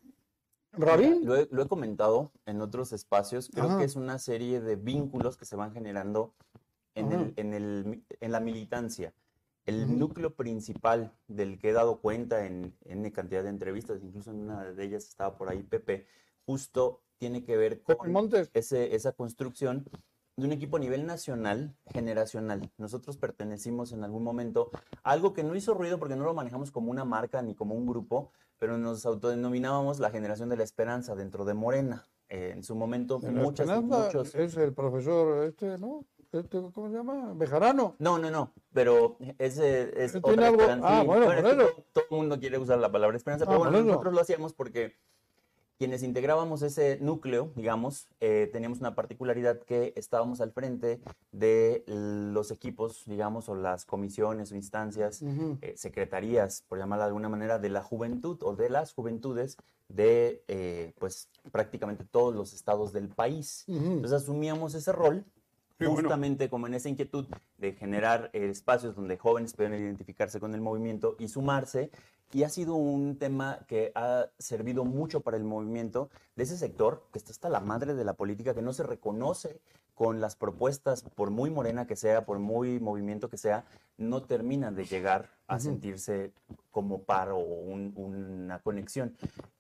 [0.72, 1.24] ¿Rabín?
[1.24, 3.52] Lo he, comentado en otros espacios.
[3.54, 6.34] Creo que es una serie de vínculos que se van generando
[6.96, 9.14] en, el, en, el, en la militancia.
[9.66, 14.38] El núcleo principal del que he dado cuenta en, en cantidad de entrevistas, incluso en
[14.38, 16.08] una de ellas estaba por ahí Pepe,
[16.46, 19.86] justo tiene que ver con ese, esa construcción
[20.36, 22.72] de un equipo a nivel nacional, generacional.
[22.78, 24.72] Nosotros pertenecimos en algún momento
[25.04, 27.76] a algo que no hizo ruido porque no lo manejamos como una marca ni como
[27.76, 32.06] un grupo, pero nos autodenominábamos la generación de la esperanza dentro de Morena.
[32.30, 34.34] Eh, en su momento, muchas, muchos...
[34.34, 36.06] Es el profesor, este, ¿no?
[36.32, 37.34] Este, ¿Cómo se llama?
[37.36, 37.96] ¿Bejarano?
[38.00, 40.64] No, no, no, pero ese es otra algo?
[40.82, 44.16] Ah, bueno, todo, todo, el mundo quiere usar la palabra esperanza, pero ah, bueno, nosotros
[44.16, 44.96] lo hacíamos porque
[45.84, 51.02] quienes integrábamos ese núcleo, digamos, eh, teníamos una particularidad que estábamos al frente
[51.34, 55.22] de los equipos, digamos, o las comisiones o instancias,
[55.62, 59.58] eh, secretarías, por llamarla de alguna manera, de la juventud o de las juventudes
[59.90, 63.66] de, eh, pues, prácticamente todos los estados del país.
[63.68, 65.26] Entonces asumíamos ese rol
[65.86, 67.26] justamente como en esa inquietud
[67.58, 71.92] de generar espacios donde jóvenes puedan identificarse con el movimiento y sumarse
[72.34, 77.08] y ha sido un tema que ha servido mucho para el movimiento de ese sector
[77.12, 79.60] que está hasta la madre de la política, que no se reconoce
[79.94, 83.66] con las propuestas, por muy morena que sea, por muy movimiento que sea,
[83.98, 86.32] no termina de llegar a sentirse
[86.72, 89.16] como paro o una conexión.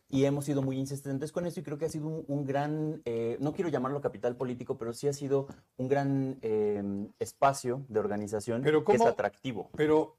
[0.10, 3.38] Y hemos sido muy insistentes con eso y creo que ha sido un, gran, eh,
[3.40, 8.64] no quiero llamarlo capital político, pero sí ha sido un gran em, espacio de organización
[8.64, 9.70] que es atractivo.
[9.76, 10.16] Pero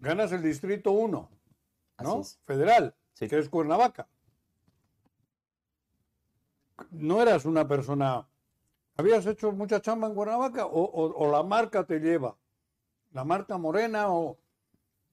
[0.00, 1.28] ganas el distrito 1
[2.02, 2.22] ¿no?
[2.44, 4.08] Federal, que es Cuernavaca.
[6.90, 8.26] No eras una persona.
[8.96, 12.36] ¿Habías hecho mucha chamba en Cuernavaca o, la marca te lleva?
[13.12, 14.38] ¿La marca morena o,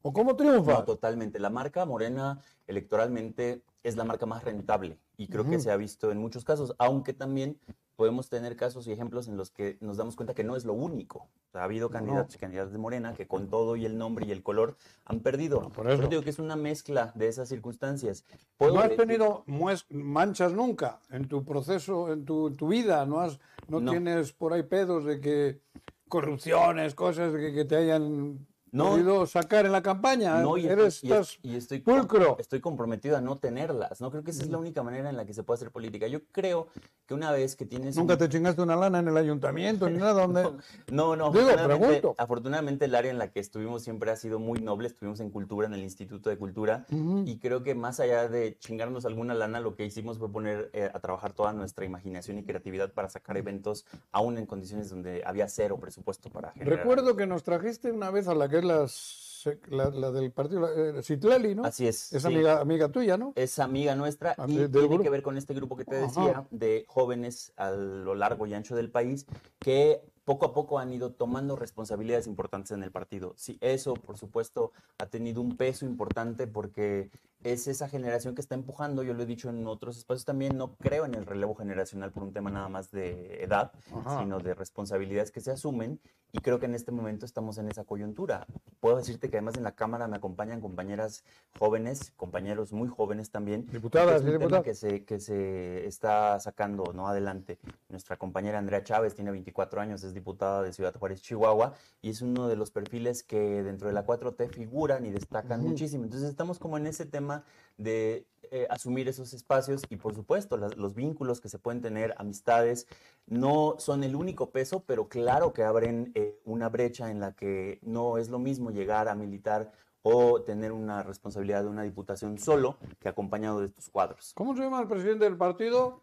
[0.02, 0.74] o cómo triunfa?
[0.74, 1.40] No, totalmente.
[1.40, 6.12] La marca morena electoralmente es la marca más rentable y creo que se ha visto
[6.12, 7.60] en muchos casos, aunque también
[8.02, 10.74] podemos tener casos y ejemplos en los que nos damos cuenta que no es lo
[10.74, 11.30] único.
[11.54, 14.42] ha habido candidatos y candidatas de Morena que con todo y el nombre y el
[14.42, 15.70] color han perdido.
[15.70, 16.02] por eso.
[16.02, 18.26] Yo digo que es una mezcla de esas circunstancias.
[18.60, 19.44] ¿No has tenido
[19.92, 23.06] manchas nunca en tu proceso, en tu, vida?
[23.06, 25.62] ¿No, has, no, tienes por ahí pedos de que
[26.10, 30.42] corrupciones, cosas que te hayan no, podido sacar en la campaña.
[30.42, 31.12] No, y, Eres, y,
[31.56, 32.38] estoy, pulcro.
[32.40, 34.00] estoy comprometido a no tenerlas.
[34.00, 36.08] No creo que esa es la única manera en la que se puede hacer política.
[36.08, 36.68] Yo creo
[37.06, 37.98] que una vez que tienes.
[37.98, 40.44] Nunca te chingaste una lana en el ayuntamiento ni nada donde.
[40.92, 41.32] no, no.
[41.32, 44.88] Digo, afortunadamente, afortunadamente, el área en la que estuvimos siempre ha sido muy noble.
[44.88, 46.86] Estuvimos en cultura, en el Instituto de Cultura.
[47.26, 50.90] Y creo que más allá de chingarnos alguna lana, lo que hicimos fue poner eh,
[50.94, 55.50] a trabajar toda nuestra imaginación y creatividad para sacar eventos, aún en condiciones donde había
[55.50, 56.80] cero presupuesto para generar.
[56.80, 59.22] Recuerdo que nos trajiste una vez a la que es las
[59.70, 61.66] la, la del partido, eh, Citlali, ¿no?
[61.66, 62.14] Así es.
[62.14, 62.28] Es sí.
[62.28, 63.34] amiga, amiga tuya, ¿no?
[63.36, 65.02] Es amiga nuestra Ah, y tiene grupo.
[65.02, 66.06] que ver con este grupo que te Ajá.
[66.06, 69.26] decía de jóvenes a lo largo y ancho del país
[69.60, 73.34] que poco a poco han ido tomando responsabilidades importantes en el partido.
[73.38, 77.10] Sí, eso, por supuesto, ha tenido un peso importante porque
[77.44, 80.76] es esa generación que está empujando, yo lo he dicho en otros espacios también, no
[80.76, 84.20] creo en el relevo generacional por un tema nada más de edad, Ajá.
[84.20, 86.00] sino de responsabilidades que se asumen
[86.34, 88.46] y creo que en este momento estamos en esa coyuntura.
[88.80, 91.24] Puedo decirte que además en la Cámara me acompañan compañeras
[91.60, 93.66] jóvenes, compañeros muy jóvenes también.
[93.72, 94.64] Diputadas Es diputados.
[94.64, 97.08] que se, que se está sacando ¿no?
[97.08, 97.58] adelante.
[97.90, 102.22] Nuestra compañera Andrea Chávez tiene 24 años, es diputada de Ciudad Juárez, Chihuahua, y es
[102.22, 106.04] uno de los perfiles que dentro de la 4T figuran y destacan muchísimo.
[106.06, 107.44] Entonces estamos como en ese tema
[107.78, 112.14] de eh, asumir esos espacios y por supuesto las- los vínculos que se pueden tener,
[112.18, 112.86] amistades,
[113.28, 117.80] no son el único peso, pero claro que abren eh, una brecha en la que
[117.82, 119.72] no es lo mismo llegar a militar
[120.04, 124.34] o tener una responsabilidad de una diputación solo que acompañado de estos cuadros.
[124.36, 126.02] ¿Cómo se llama el presidente del partido?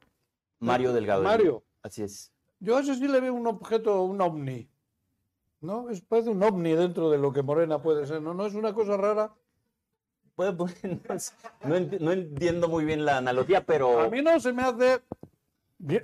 [0.61, 1.23] Mario Delgado.
[1.25, 1.64] Mario.
[1.83, 2.33] Así es.
[2.61, 4.68] Yo a ese sí le veo un objeto, un ovni.
[5.61, 5.90] ¿No?
[5.90, 8.33] Es, parece un ovni dentro de lo que Morena puede ser, ¿no?
[8.35, 9.33] ¿No es una cosa rara?
[10.37, 10.75] Puede- puede-
[11.09, 14.53] no, es- no enti- no entiendo muy bien la analogía, pero A mí no se
[14.53, 15.03] me hace.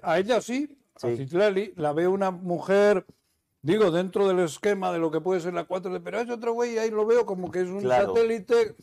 [0.03, 1.09] A ella sí, a.
[1.09, 3.05] Citlali, la veo una mujer,
[3.63, 6.79] digo, dentro del esquema de lo que puede ser la 4D, pero es otro güey,
[6.79, 8.09] ahí lo veo como que es un Claro.
[8.15, 8.75] satélite,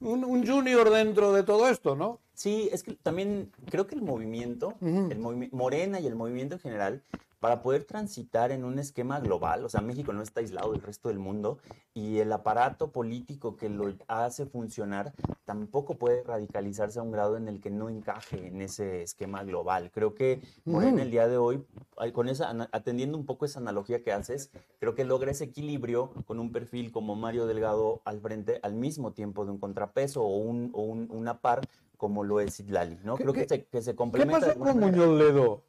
[0.00, 2.20] un, un junior dentro de todo esto, ¿no?
[2.38, 6.60] Sí, es que también creo que el movimiento, el movimi- Morena y el movimiento en
[6.60, 7.02] general,
[7.40, 11.08] para poder transitar en un esquema global, o sea, México no está aislado del resto
[11.08, 11.58] del mundo
[11.94, 15.12] y el aparato político que lo hace funcionar
[15.44, 19.90] tampoco puede radicalizarse a un grado en el que no encaje en ese esquema global.
[19.92, 21.02] Creo que Morena Ujú.
[21.02, 21.64] el día de hoy,
[22.12, 26.38] con esa, atendiendo un poco esa analogía que haces, creo que logra ese equilibrio con
[26.38, 30.70] un perfil como Mario Delgado al frente, al mismo tiempo de un contrapeso o, un,
[30.72, 31.62] o un- una par
[31.98, 33.16] como lo es Itlali, ¿no?
[33.16, 34.46] ¿Qué- Creo que qué- se, que se ¿Qué complementa.
[34.46, 34.80] de pasó con.
[34.80, 35.64] Muñoz Ledo?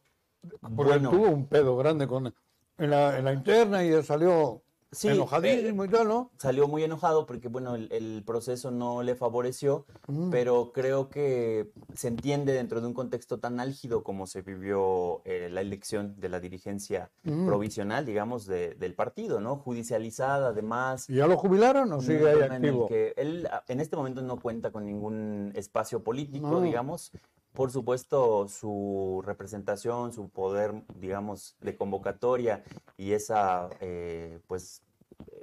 [0.61, 1.09] Porque Bueno.
[1.09, 2.33] tuvo un pedo grande con,
[2.77, 4.61] en, la, en la interna y salió
[4.91, 6.31] Sí, enojadísimo y tal, ¿no?
[6.39, 9.85] salió muy enojado porque, bueno, el, el proceso no le favoreció,
[10.31, 15.49] pero creo que se entiende dentro de un contexto tan álgido como se vivió eh,
[15.51, 17.45] la elección de la dirigencia Mm.
[17.45, 19.57] provisional, digamos, de- del partido, ¿no?
[19.57, 21.07] Judicializada, además.
[21.09, 24.21] ¿Y ya lo jubilaron o sigue un ahí en el que él en este momento
[24.21, 26.61] no cuenta con ningún espacio político, No.
[26.61, 27.11] digamos.
[27.59, 32.63] Por supuesto, su representación, su poder, digamos, de convocatoria
[32.95, 34.81] y esa, eh, pues,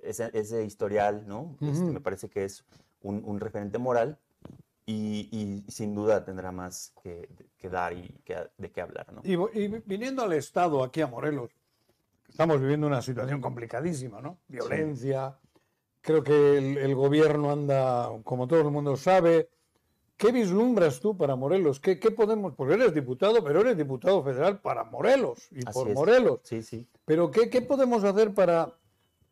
[0.03, 1.59] ese, ese historial, ¿no?
[1.61, 2.65] Este, me parece que es
[3.03, 4.19] un, un referente moral
[4.87, 9.21] y, y sin duda tendrá más que, que dar y que- de qué hablar, ¿no?
[9.23, 11.51] Y viniendo al Estado, aquí a Morelos,
[12.31, 14.39] estamos viviendo una situación complicadísima, ¿no?
[14.49, 15.39] Violencia.
[16.01, 19.51] Creo que el, el gobierno anda, como todo el mundo sabe.
[20.17, 21.79] ¿Qué vislumbras tú para Morelos?
[21.79, 22.55] ¿Qué, qué podemos?
[22.55, 25.95] Porque eres diputado, pero eres diputado federal para Morelos y Así por es.
[25.95, 26.41] Morelos.
[26.43, 26.89] Sí, sí.
[27.05, 28.75] Pero ¿qué, qué podemos hacer para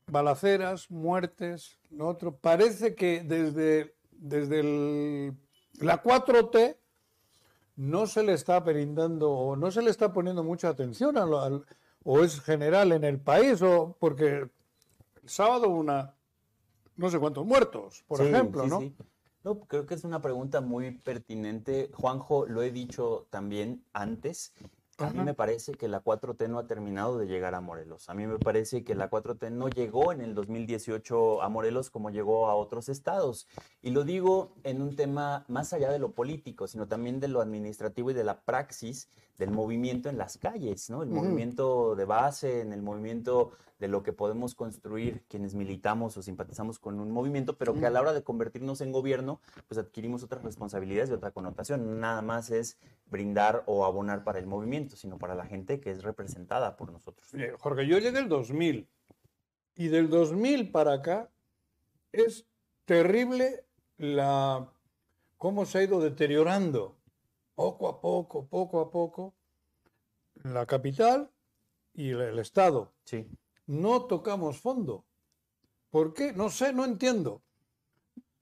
[0.07, 2.37] balaceras, muertes, lo otro?
[2.37, 5.33] Parece que desde, desde el-
[5.81, 6.77] la 4T
[7.77, 11.41] no se le está brindando o no se le está poniendo mucha atención a lo-
[11.41, 11.65] al-
[12.05, 14.51] o es general en el país o porque el
[15.25, 16.15] sábado una
[16.97, 19.05] no sé cuántos muertos, por Sí, ejemplo, sí, ¿no?
[19.45, 21.91] No, creo que es una pregunta muy pertinente.
[21.93, 24.55] Juanjo, lo he dicho también antes.
[24.99, 28.09] A mí me parece que la 4T no ha terminado de llegar a Morelos.
[28.09, 32.11] A mí me parece que la 4T no llegó en el 2018 a Morelos como
[32.11, 33.49] llegó a otros estados.
[33.83, 37.41] Y lo digo en un tema más allá de lo político, sino también de lo
[37.41, 41.03] administrativo y de la praxis del movimiento en las calles, ¿no?
[41.03, 46.23] El movimiento de base, en el movimiento de lo que podemos construir quienes militamos o
[46.23, 50.23] simpatizamos con un movimiento, pero que a la hora de convertirnos en gobierno, pues adquirimos
[50.23, 52.01] otras responsabilidades y otra connotación.
[52.01, 56.03] Nada más es brindar o abonar para el movimiento, sino para la gente que es
[56.03, 57.35] representada por nosotros.
[57.35, 58.89] Eh, Jorge, yo llegué el 2000
[59.77, 61.29] y del 2000 para acá
[62.13, 62.47] es
[62.85, 63.65] terrible
[63.97, 64.71] la
[65.37, 66.97] cómo se ha ido deteriorando
[67.55, 69.35] poco a poco, poco a poco
[70.43, 71.31] la capital
[71.95, 72.93] y el, el estado.
[73.05, 73.27] Sí.
[73.67, 75.05] No tocamos fondo.
[75.91, 76.33] ¿Por qué?
[76.33, 77.43] No sé, no entiendo.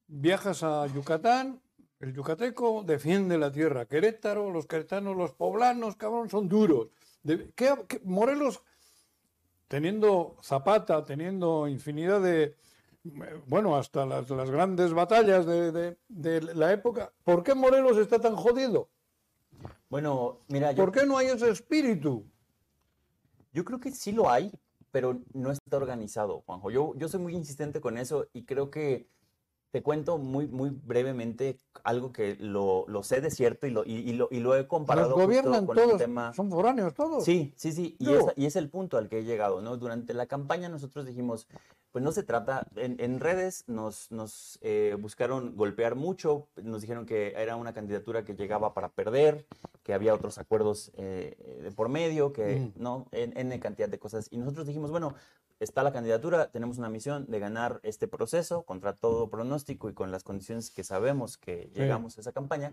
[0.06, 1.60] Viajas a Yucatán,
[2.00, 3.86] el yucateco defiende la tierra.
[3.86, 6.88] Querétaro, los queretanos, los poblanos, cabrón, son duros.
[7.22, 8.62] De- ¿qué- qué- Morelos,
[9.68, 12.56] teniendo Zapata, teniendo infinidad de,
[13.46, 18.18] bueno, hasta las, las grandes batallas de, de- de la época, ¿por qué Morelos está
[18.18, 18.88] tan jodido?
[19.92, 22.24] Bueno, mira, yo, ¿Por qué no hay ese espíritu?
[23.52, 24.50] yo creo que sí lo hay,
[24.90, 26.70] pero no está organizado, Juanjo.
[26.70, 29.06] Yo, yo soy muy insistente con eso y creo que
[29.70, 34.14] te cuento muy, muy brevemente algo que lo, lo sé de cierto y lo, y,
[34.14, 36.32] lo, y lo he comparado Los gobiernan con todos, el tema.
[36.32, 37.22] Son foráneos todos.
[37.22, 37.94] Sí, sí, sí.
[37.98, 39.76] Y es, y es, el punto al que he llegado, ¿no?
[39.76, 41.46] Durante la campaña nosotros dijimos,
[41.92, 47.34] pues no se trata, en, redes nos, nos eh, buscaron golpear mucho, nos dijeron que
[47.36, 49.46] era una candidatura que llegaba para perder,
[49.82, 54.28] que había otros acuerdos eh, de por medio, que no, en, en, cantidad de cosas.
[54.30, 55.14] Y nosotros dijimos, bueno,
[55.60, 60.10] está la candidatura, tenemos una misión de ganar este proceso contra todo pronóstico y con
[60.10, 62.72] las condiciones que sabemos que llegamos a esa campaña.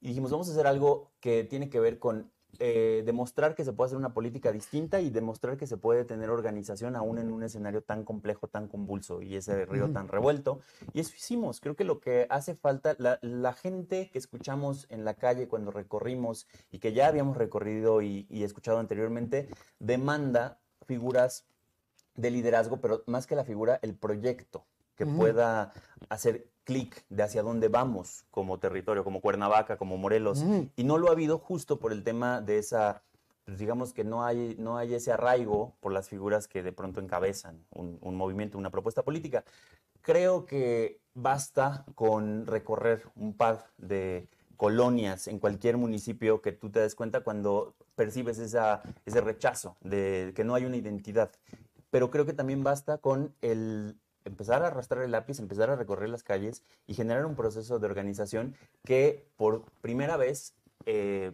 [0.00, 3.72] Y dijimos, vamos a hacer algo que tiene que ver con eh, demostrar que se
[3.72, 7.42] puede hacer una política distinta y demostrar que se puede tener organización aún en un
[7.42, 10.60] escenario tan complejo, tan convulso y ese río tan revuelto.
[10.92, 11.60] Y eso hicimos.
[11.60, 16.46] Creo que lo que hace falta, la, gente que escuchamos en la calle cuando recorrimos
[16.70, 21.46] y que ya habíamos recorrido y, y escuchado anteriormente, demanda figuras
[22.14, 25.72] de liderazgo, pero más que la figura, el proyecto que pueda
[26.08, 30.44] hacer clic de hacia dónde vamos como territorio, como Cuernavaca, como Morelos.
[30.74, 33.02] Y no lo ha habido justo por el tema de esa,
[33.44, 37.00] pues digamos que no hay, no hay ese arraigo por las figuras que de pronto
[37.00, 39.44] encabezan un, un movimiento, una propuesta política.
[40.00, 46.80] Creo que basta con recorrer un par de colonias en cualquier municipio que tú te
[46.80, 51.30] des cuenta cuando percibes esa, ese rechazo de que no hay una identidad
[51.90, 56.08] pero creo que también basta con el empezar a arrastrar el lápiz, empezar a recorrer
[56.08, 61.32] las calles y generar un proceso de organización que por primera vez eh,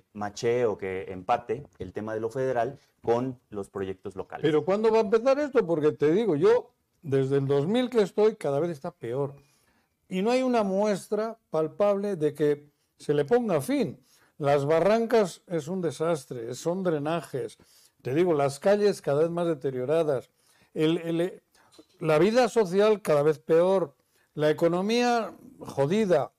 [0.66, 4.42] o que empate el tema de lo federal con los proyectos locales.
[4.42, 5.66] Pero ¿cuándo va a empezar esto?
[5.66, 6.70] Porque te digo, yo
[7.02, 9.34] desde el 2000 que estoy cada vez está peor.
[10.08, 13.98] Y no hay una muestra palpable de que se le ponga fin.
[14.38, 17.58] Las barrancas es un desastre, son drenajes.
[18.02, 20.30] Te digo, las calles cada vez más deterioradas
[20.74, 21.42] el,
[22.02, 23.94] la vida social cada vez peor,
[24.34, 26.32] la economía jodida.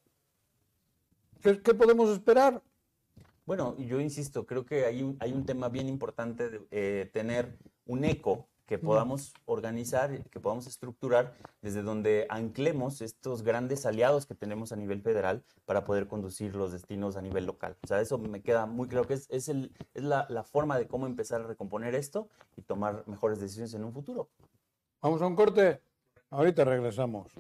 [1.41, 2.62] ¿Qué, podemos esperar?
[3.45, 7.58] Bueno, yo insisto, creo que hay un, hay un tema bien importante de eh, tener
[7.86, 14.36] un eco que podamos organizar, que podamos estructurar desde donde anclemos estos grandes aliados que
[14.36, 17.78] tenemos a nivel federal para poder conducir los destinos a nivel local.
[17.84, 20.78] O sea, eso me queda muy claro que es, es, el, es la, la, forma
[20.78, 24.30] de cómo empezar a recomponer esto y tomar mejores decisiones en un futuro.
[25.03, 25.81] Vamos a un corte.
[26.29, 27.33] Ahorita regresamos.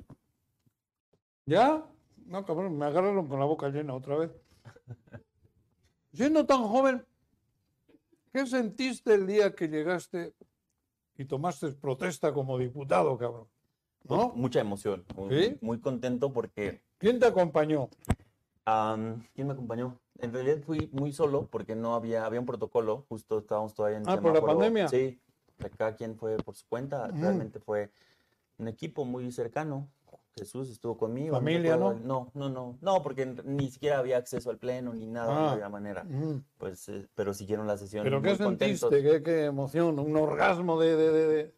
[1.45, 1.85] ¿Ya?
[2.25, 4.31] No, cabrón, me agarraron con la boca llena otra vez.
[6.13, 7.05] Siendo tan joven,
[8.33, 10.35] ¿qué sentiste el día que llegaste
[11.17, 13.47] y tomaste protesta como diputado, cabrón.
[14.09, 14.33] ¿No?
[14.35, 15.05] Mucha emoción.
[15.61, 16.83] Muy, contento porque.
[16.97, 17.89] ¿Quién te acompañó?
[18.65, 19.97] ¿Quién me acompañó?
[20.19, 24.09] En realidad fui muy solo porque no había, había un protocolo, justo estábamos todavía en
[24.09, 24.89] Ah, por la pandemia.
[24.89, 25.19] Sí,
[25.63, 27.91] acá quien fue por su cuenta, realmente fue
[28.57, 29.87] un equipo muy cercano.
[30.35, 31.35] Jesús estuvo conmigo.
[31.35, 31.93] ¿Familia, no?
[31.93, 35.65] No, no, no, no, porque ni siquiera había acceso al pleno ni nada de alguna
[35.65, 36.05] ah, manera.
[36.57, 38.03] Pues, eh, pero siguieron la sesión.
[38.03, 39.03] ¿Pero qué sentiste?
[39.03, 39.99] ¿Qué, ¿Qué, emoción?
[39.99, 41.53] ¿Un orgasmo de, de, de,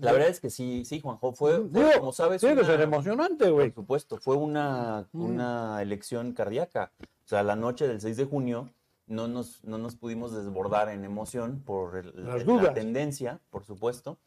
[0.00, 1.62] La verdad es que sí, sí, Juanjo, fue,
[1.98, 2.42] como sabes...
[2.42, 3.70] Sí, una, ser emocionante, güey.
[3.70, 6.92] Por supuesto, fue una, una elección cardíaca.
[7.00, 8.68] O sea, la noche del 6 de junio
[9.06, 14.18] no nos, no nos pudimos desbordar en emoción por la tendencia, por supuesto.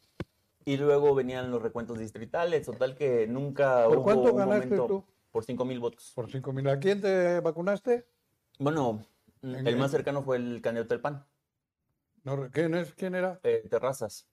[0.65, 5.05] Y luego venían los recuentos distritales, total que nunca ¿Por cuánto ganaste tú?
[5.31, 6.11] Por 5 mil votos.
[6.13, 6.67] Por 5 mil.
[6.67, 8.05] ¿A quién te vacunaste?
[8.59, 9.05] Bueno,
[9.41, 11.25] el más cercano fue el candidato del PAN.
[12.51, 13.39] ¿quién, es, ¿Quién era?
[13.43, 14.27] Eh, Terrazas.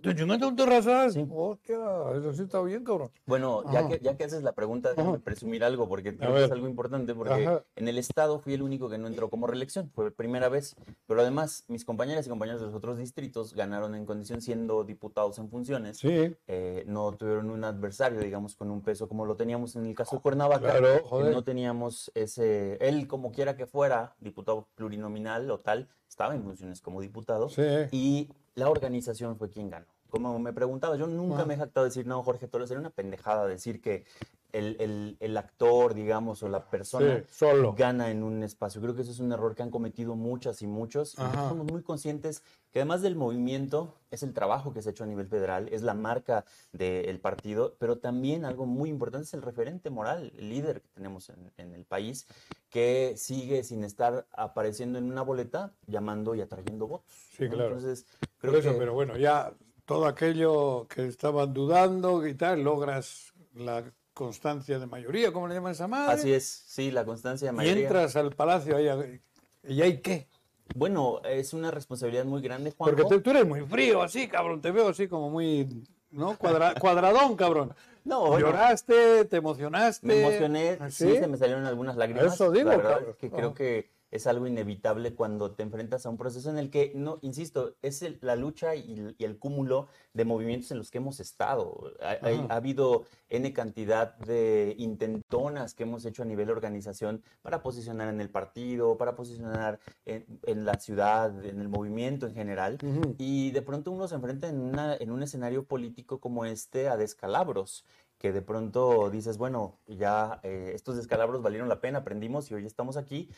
[0.00, 1.12] ¿Te chingaste un terrazas?
[1.14, 1.26] Sí.
[1.30, 1.76] Hostia,
[2.16, 3.10] eso sí está bien, cabrón.
[3.26, 7.14] Bueno, ya que, ya que haces la pregunta, déjame presumir algo, porque es algo importante,
[7.14, 10.76] porque en el Estado fui el único que no entró como reelección, fue primera vez,
[11.06, 15.38] pero además mis compañeras y compañeros de los otros distritos ganaron en condición siendo diputados
[15.38, 15.98] en funciones.
[15.98, 16.34] Sí.
[16.46, 20.16] Eh, no tuvieron un adversario, digamos, con un peso como lo teníamos en el caso
[20.16, 20.78] de Cuernavaca.
[20.78, 21.32] Claro, joder.
[21.32, 26.80] No teníamos ese, él como quiera que fuera, diputado plurinominal o tal, estaba en funciones
[26.80, 27.48] como diputado.
[27.48, 27.62] Sí.
[27.90, 29.86] Y la organización fue quien ganó.
[30.10, 32.90] Como me preguntaba, yo nunca me he jactado de decir, no, Jorge Torres, era una
[32.90, 34.04] pendejada decir que
[34.52, 37.74] el, el, actor, digamos, o la persona solo.
[37.74, 38.80] gana en un espacio.
[38.80, 41.10] Creo que eso es un error que han cometido muchas y muchos.
[41.10, 45.06] Somos muy conscientes que además del movimiento, es el trabajo que se ha hecho a
[45.06, 49.90] nivel federal, es la marca del partido, pero también algo muy importante es el referente
[49.90, 52.26] moral, el líder que tenemos en, en el país,
[52.70, 57.12] que sigue sin estar apareciendo en una boleta llamando y atrayendo votos.
[57.36, 57.76] Sí, claro.
[57.76, 58.06] Entonces,
[58.38, 59.52] creo eso, pero bueno, ya
[59.84, 65.72] todo aquello que estaban dudando y tal, logras la constancia de mayoría, ¿cómo le llaman
[65.72, 66.14] esa madre?
[66.14, 67.82] Así es, sí, la constancia de mayoría.
[67.82, 69.20] Y entras al palacio ahí,
[69.64, 70.28] ¿y hay qué?
[70.74, 72.94] Bueno, es una responsabilidad muy grande, Juan.
[72.94, 74.60] Porque tú eres muy frío, así, cabrón.
[74.60, 76.36] Te veo así como muy, ¿no?
[76.80, 77.74] cuadradón, cabrón.
[78.04, 80.06] No, Lloraste, te emocionaste.
[80.06, 81.16] Me emocioné, ¿Sí?
[81.16, 82.34] se me salieron algunas lágrimas.
[82.34, 82.70] Eso digo,
[83.18, 86.92] que creo que es algo inevitable cuando te enfrentas a un proceso en el que,
[86.94, 91.92] no, insisto, es la lucha y, el cúmulo de movimientos en los que hemos estado.
[92.00, 98.20] Ha, habido N cantidad de intentonas que hemos hecho a nivel organización para posicionar en
[98.20, 102.78] el partido, para posicionar en, la ciudad, en el movimiento en general.
[103.16, 107.86] Y de pronto uno se enfrenta en, en un escenario político como este a descalabros
[108.18, 112.64] que de pronto dices, bueno, ya eh, estos descalabros valieron la pena, aprendimos y hoy
[112.64, 113.28] estamos aquí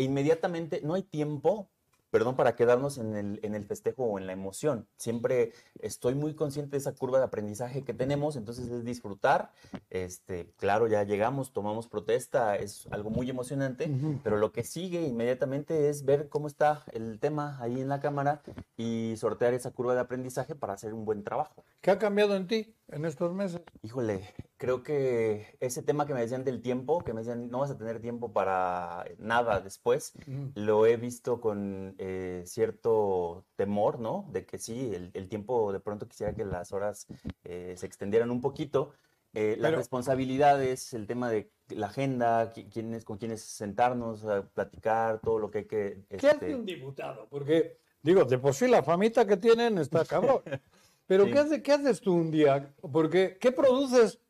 [0.00, 1.68] e inmediatamente no hay tiempo
[2.10, 4.86] perdón, para quedarnos en el, en el festejo o en la emoción.
[4.96, 9.52] Siempre estoy muy consciente de esa curva de aprendizaje que tenemos, entonces es disfrutar.
[9.90, 13.90] Este, claro, ya llegamos, tomamos protesta, es algo muy emocionante,
[14.24, 18.42] pero lo que sigue inmediatamente es ver cómo está el tema ahí en la cámara
[18.76, 21.64] y sortear esa curva de aprendizaje para hacer un buen trabajo.
[21.80, 23.60] ¿Qué ha cambiado en ti en estos meses?
[23.82, 24.28] Híjole,
[24.60, 27.78] creo que ese tema que me decían del tiempo, que me decían no vas a
[27.78, 30.12] tener tiempo para nada después,
[30.54, 34.28] lo he visto con eh, cierto temor, ¿no?
[34.32, 37.06] De que sí, el, tiempo de pronto quisiera que las horas
[37.42, 38.92] eh, se extendieran un poquito.
[39.32, 45.38] Eh, las responsabilidades, el tema de la agenda, quién con quiénes sentarnos, a platicar, todo
[45.38, 46.02] lo que hay que...
[46.10, 47.28] ¿Qué hace este un diputado?
[47.30, 50.42] Porque, digo, de por sí la famita que tienen está cabrón.
[51.06, 52.72] Pero ¿qué, hace, ¿qué haces tú un día?
[52.92, 54.20] Porque, ¿qué produces?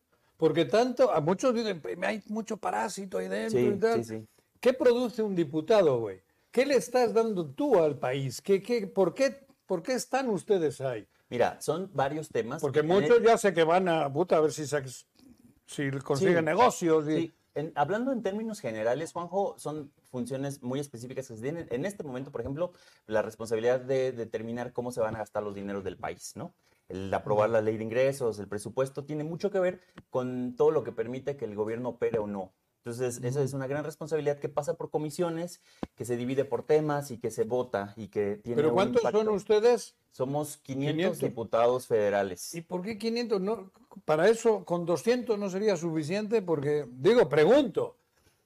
[0.40, 4.26] Porque tanto, a muchos dicen, hay mucho parásito ahí dentro y tal.
[4.59, 6.22] ¿Qué produce un diputado, güey?
[6.50, 8.40] ¿Qué le estás dando tú al país?
[8.40, 11.07] ¿Qué, qué, por, qué, ¿Por qué están ustedes ahí?
[11.29, 12.62] Mira, son varios temas.
[12.62, 17.09] Porque muchos ya sé que van a, puta, a ver si, si consiguen negocios.
[17.09, 17.33] Y...
[17.74, 21.68] hablando en términos generales, Juanjo, son funciones muy específicas que se tienen.
[21.70, 22.72] En este momento, por ejemplo,
[23.07, 26.55] la responsabilidad de determinar cómo se van a gastar los dineros del país, ¿no?
[26.90, 30.85] El aprobar la ley de ingresos, el presupuesto, tiene mucho que ver con todo lo
[30.85, 32.53] que permite que el gobierno opere o no.
[32.83, 35.61] Entonces, esa es una gran responsabilidad que pasa por comisiones,
[35.96, 39.29] que se divide por temas y que se vota y que tiene ¿Pero cuántos son
[39.29, 39.96] ustedes?
[40.12, 42.55] Somos 500, diputados federales.
[42.55, 43.38] ¿Y por qué 500?
[43.40, 43.70] No,
[44.07, 47.96] para eso, con 200 no sería suficiente, porque, digo, pregunto.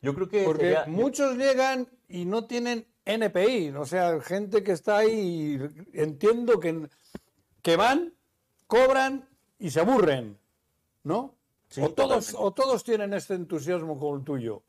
[0.03, 0.43] Yo creo que.
[0.43, 5.61] Porque muchos llegan y no tienen NPI, o sea, gente que está ahí,
[5.93, 6.89] entiendo que,
[7.63, 8.15] que van
[8.67, 10.39] cobran y se aburren,
[11.03, 11.35] ¿no?
[11.81, 14.63] o, todos, o todos tienen este entusiasmo como el tuyo.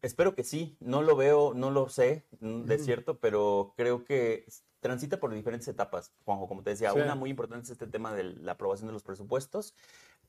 [0.00, 4.46] Espero que sí, no lo veo, no lo sé mm, de cierto, pero creo que
[4.80, 8.24] transita por diferentes etapas, Juanjo, como te decía, una muy importante es este tema de
[8.24, 9.74] la aprobación de los presupuestos,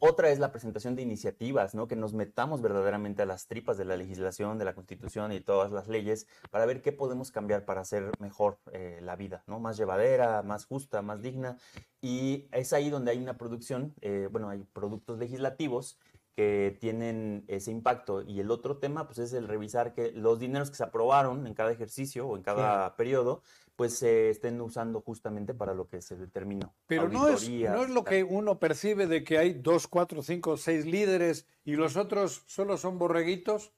[0.06, 1.88] otra es la presentación de iniciativas, ¿no?
[1.88, 5.72] Que nos metamos verdaderamente a las tripas de la legislación, de la constitución y todas
[5.72, 9.62] las leyes para ver qué podemos cambiar para hacer mejor eh, la vida, ¿no?
[9.62, 11.58] Más llevadera, más justa, más digna.
[12.02, 15.98] Y es ahí donde hay una producción, eh, bueno, hay productos legislativos
[16.36, 18.24] que tienen ese impacto.
[18.24, 21.54] Y el otro tema, pues, es el revisar que los dineros que se aprobaron en
[21.54, 23.42] cada ejercicio o en cada periodo
[23.76, 26.74] pues se estén usando justamente para lo que se determinó.
[26.88, 30.58] Pero no es, no es lo que uno percibe de que hay dos, cuatro, cinco,
[30.58, 33.74] seis líderes y los otros solo son borreguitos.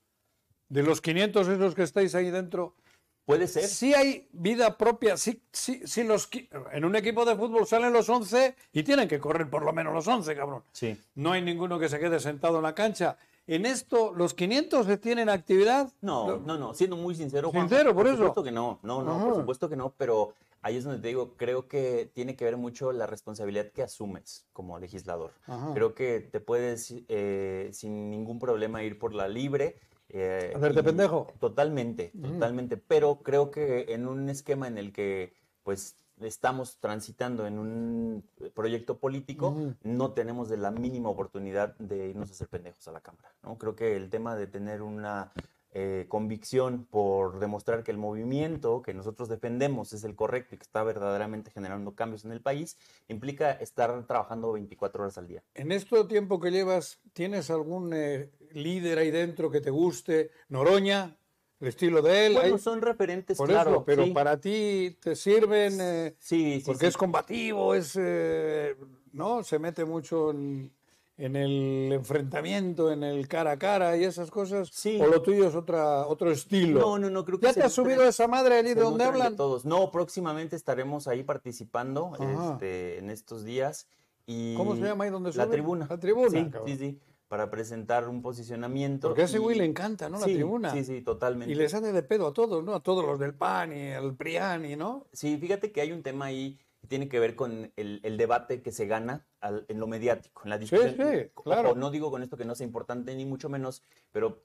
[0.68, 2.76] De los 500 esos que estáis ahí dentro.
[3.24, 3.64] Puede ser.
[3.64, 5.16] Sí hay vida propia.
[5.16, 6.30] Sí, sí, sí los,
[6.72, 9.94] en un equipo de fútbol salen los 11 y tienen que correr por lo menos
[9.94, 10.64] los 11, cabrón.
[10.72, 11.00] Sí.
[11.16, 13.18] No hay ninguno que se quede sentado en la cancha.
[13.48, 15.92] ¿En esto los 500 tienen actividad?
[16.02, 17.52] No, no, no, siendo muy sincero.
[17.52, 18.18] Sincero, por, eso.
[18.18, 21.10] Por supuesto que no, no, no, por supuesto que no, pero ahí es donde te
[21.10, 25.32] digo, creo que tiene que ver mucho la responsabilidad que asumes como legislador.
[25.76, 29.80] Creo que te puedes eh, sin ningún problema ir por la libre.
[30.10, 31.28] Eh, ¿Hacerte pendejo?
[31.40, 37.60] Totalmente, totalmente, pero creo que en un esquema en el que pues estamos transitando en
[37.60, 42.92] un proyecto político, no tenemos de la mínima oportunidad de irnos a hacer pendejos a
[42.92, 43.34] la Cámara.
[43.44, 43.58] ¿no?
[43.58, 45.32] Creo que el tema de tener una
[45.78, 50.64] eh, convicción por demostrar que el movimiento que nosotros defendemos es el correcto y que
[50.64, 52.78] está verdaderamente generando cambios en el país,
[53.10, 55.44] implica estar trabajando 24 horas al día.
[55.54, 60.32] En este tiempo que llevas, ¿tienes algún eh, líder ahí dentro que te guste?
[60.48, 61.18] Noroña,
[61.66, 62.34] el estilo de él.
[62.34, 63.84] Bueno, son referentes, claro.
[63.84, 65.78] pero para ti te sirven.
[65.82, 67.98] Eh, sí, sí, Porque es combativo, es.
[68.00, 68.76] Eh,
[69.14, 69.44] ¿No?
[69.44, 70.72] Se mete mucho en,
[71.18, 74.70] el enfrentamiento, en el cara a cara y esas cosas.
[74.72, 75.00] Sí.
[75.02, 76.80] O lo tuyo es otra, otro estilo.
[76.82, 77.48] No, no, no, creo que.
[77.48, 79.36] ¿Ya te has subido a esa madre allí de donde hablan?
[79.36, 79.66] todos.
[79.66, 83.88] No, próximamente estaremos ahí participando este, en estos días.
[84.28, 85.88] Y ¿Cómo se llama ahí donde La tribuna.
[85.90, 86.30] La tribuna.
[86.30, 89.08] Sí, sí, sí para presentar un posicionamiento.
[89.08, 90.20] Porque a ese y- güey le encanta, ¿no?
[90.20, 90.72] La sí, tribuna.
[90.72, 91.52] Sí, sí, totalmente.
[91.52, 92.76] Y les hace de pedo a todos, ¿no?
[92.76, 95.08] A todos los del PAN y al PRIAN, ¿no?
[95.12, 98.62] Sí, fíjate que hay un tema ahí que tiene que ver con el, el debate
[98.62, 100.96] que se gana al- en lo mediático, en la discusión.
[100.96, 101.76] sí, Ojo, claro.
[101.76, 103.82] no digo con esto que no sea importante ni mucho menos,
[104.12, 104.44] pero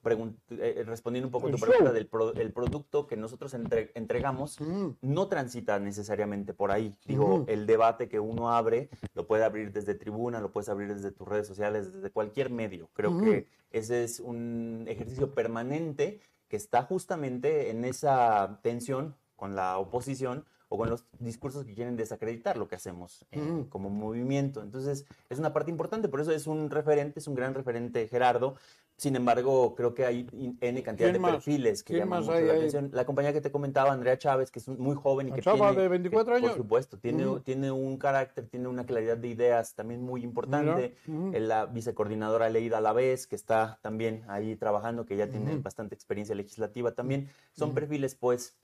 [0.51, 4.59] eh, respondiendo un poco a tu pregunta del pro- el producto que nosotros entre- entregamos
[4.61, 4.91] Mm.
[5.03, 6.97] no transita necesariamente por ahí.
[7.05, 7.45] Digo, Ujú.
[7.49, 11.29] el debate que uno abre lo puede abrir desde tribuna, lo puedes abrir desde tus
[11.29, 12.89] redes sociales, desde cualquier medio.
[12.95, 13.25] Creo Ujú.
[13.25, 20.45] que ese es un ejercicio permanente que está justamente en esa tensión con la oposición
[20.73, 23.69] o con los discursos que quieren desacreditar lo que hacemos eh, Ujú.
[23.69, 24.63] como movimiento.
[24.63, 28.55] Entonces, es una parte importante, por eso es un referente, es un gran referente Gerardo.
[28.97, 30.27] Sin embargo, creo que hay
[30.61, 31.33] N cantidad ¿Quién de más?
[31.33, 32.91] perfiles que ¿Quién llaman mucho hay la atención.
[32.93, 35.69] La compañía que te comentaba, Andrea Chávez, que es muy joven y La que chava
[35.71, 35.83] tiene...
[35.83, 36.51] de 24 que, años.
[36.51, 37.41] Por supuesto, tiene, Ujú.
[37.41, 40.95] tiene un carácter, tiene una claridad de ideas también muy importante.
[41.09, 41.33] Ujú.
[41.35, 45.63] Eh, La vicecoordinadora Leida Alavés, que está también ahí trabajando, que ya tiene Ujú.
[45.63, 47.29] bastante experiencia legislativa también.
[47.55, 48.55] Son perfiles, pues,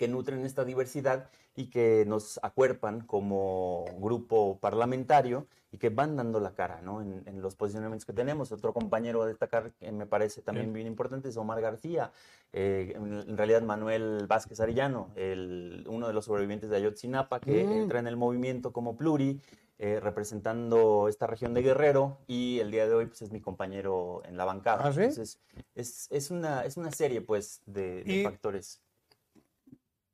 [0.00, 6.40] que nutren esta diversidad y que nos acuerpan como grupo parlamentario y que van dando
[6.40, 7.02] la cara ¿no?
[7.02, 8.50] en, en los posicionamientos que tenemos.
[8.50, 10.86] Otro compañero a destacar que me parece también Bien.
[10.86, 12.12] importante es Omar García,
[12.54, 17.72] eh, en, realidad Manuel Vázquez Arellano, el, uno de los sobrevivientes de Ayotzinapa, que Mm.
[17.72, 19.38] entra en el movimiento como pluri,
[19.78, 24.22] eh, representando esta región de Guerrero y el día de hoy pues, es mi compañero
[24.24, 24.86] en la bancada.
[24.86, 25.00] ¿Ah, sí?
[25.00, 25.38] Entonces,
[25.74, 28.80] es, es, una, es una serie pues de, de factores.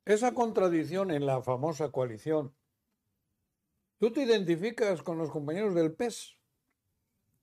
[0.07, 2.53] Esa contradicción en la famosa coalición.
[3.99, 6.37] ¿Tú te identificas con los compañeros del PES?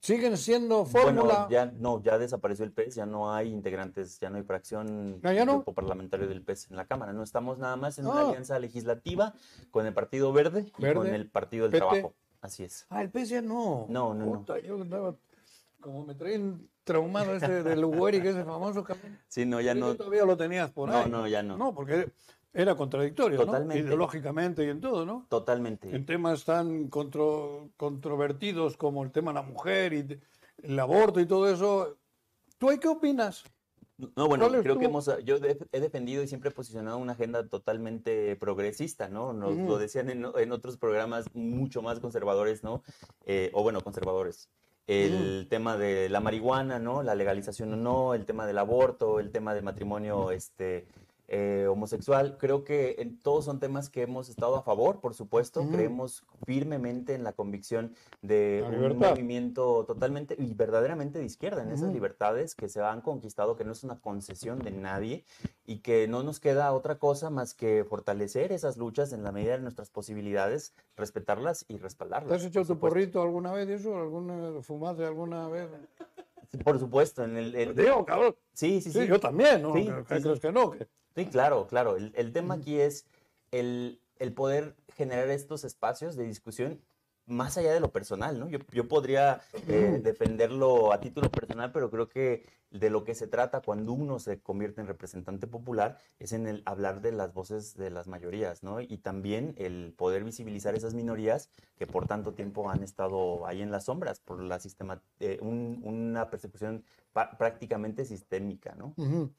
[0.00, 1.22] ¿Siguen siendo fórmula?
[1.46, 5.20] Bueno, ya no, ya desapareció el PES, ya no hay integrantes, ya no hay fracción
[5.22, 5.54] Ah, ¿ya del no?
[5.56, 7.12] grupo parlamentario del PES en la Cámara.
[7.12, 8.10] No estamos nada más en Ah.
[8.12, 9.34] una alianza legislativa
[9.70, 11.86] con el Partido Verde y Verde, con el Partido del PT.
[11.86, 12.14] Trabajo.
[12.40, 12.86] Así es.
[12.88, 13.84] Ah, el PES ya no.
[13.90, 14.58] No, no, no.
[14.58, 15.16] Yo andaba-
[15.80, 19.18] como me traen traumado ese del Ugueri, que es el famoso cabrón.
[19.28, 19.94] Sí, no, ya no.
[19.96, 21.10] todavía lo tenías por No, ahí.
[21.10, 21.58] no, ya no.
[21.58, 22.10] No, porque
[22.54, 23.46] era contradictorio, ¿no?
[23.46, 23.82] Totalmente.
[23.84, 25.26] Ideológicamente y en todo, ¿no?
[25.28, 25.94] Totalmente.
[25.94, 30.20] En temas tan contro- controvertidos como el tema de la mujer y
[30.62, 31.96] el aborto y todo eso.
[32.58, 33.44] ¿Tú ahí qué opinas?
[34.16, 37.12] No, bueno, ¿Cuál es creo que hemos, yo he defendido y siempre he posicionado una
[37.12, 39.32] agenda totalmente progresista, ¿no?
[39.32, 42.82] Nos lo decían en, en otros programas mucho más conservadores, ¿no?
[43.24, 44.48] Eh, o bueno, conservadores.
[44.86, 47.02] El tema de la marihuana, ¿no?
[47.02, 50.86] La legalización o no, el tema del aborto, el tema del matrimonio, este,
[51.28, 52.36] eh, homosexual.
[52.38, 55.66] Creo que en- todos son temas que hemos estado a favor, por supuesto.
[55.70, 61.70] Creemos firmemente en la convicción de La un movimiento totalmente y verdaderamente de izquierda, en
[61.70, 65.24] esas libertades que se han conquistado, que no es una concesión de nadie
[65.66, 69.52] y que no nos queda otra cosa más que fortalecer esas luchas en la medida
[69.52, 72.28] de nuestras posibilidades, respetarlas y respaldarlas.
[72.28, 73.96] ¿Te has hecho tu porrito alguna vez eso?
[73.98, 75.68] ¿Alguna fumaste alguna vez?
[76.64, 78.36] Por supuesto, en el, el- Digo, cabrón.
[78.52, 79.06] sí, sí, Sí, sí.
[79.06, 79.72] yo también, ¿no?
[79.74, 80.70] Sí, ¿Qué sí, crees que no?
[80.72, 81.96] Que- Sí, claro, claro.
[81.96, 83.06] El, el tema aquí es
[83.52, 86.80] el, el poder generar estos espacios de discusión
[87.26, 88.48] más allá de lo personal, ¿no?
[88.48, 93.26] Yo, yo podría eh, defenderlo a título personal, pero creo que de lo que se
[93.28, 97.76] trata cuando uno se convierte en representante popular es en el hablar de las voces
[97.76, 98.80] de las mayorías, ¿no?
[98.80, 103.70] Y también el poder visibilizar esas minorías que por tanto tiempo han estado ahí en
[103.70, 108.92] las sombras por la sistema, eh, un- una persecución pa- prácticamente sistémica, ¿no?
[108.96, 109.30] Ujú.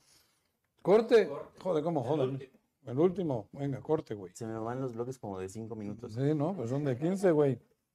[0.82, 1.30] Corte.
[1.62, 2.50] Joder, ¿cómo joder?
[2.86, 3.50] El último.
[3.52, 4.32] Venga, corte, güey.
[4.36, 6.14] Se me van los bloques como de cinco minutos.
[6.14, 7.60] Sí, no, pues son de 15, güey.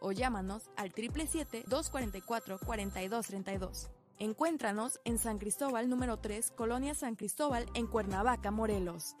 [0.00, 3.88] o llámanos al 777-244-4232.
[4.18, 9.16] Encuéntranos en San Cristóbal número 3, Colonia San Cristóbal, en Cuernavaca, Morelos.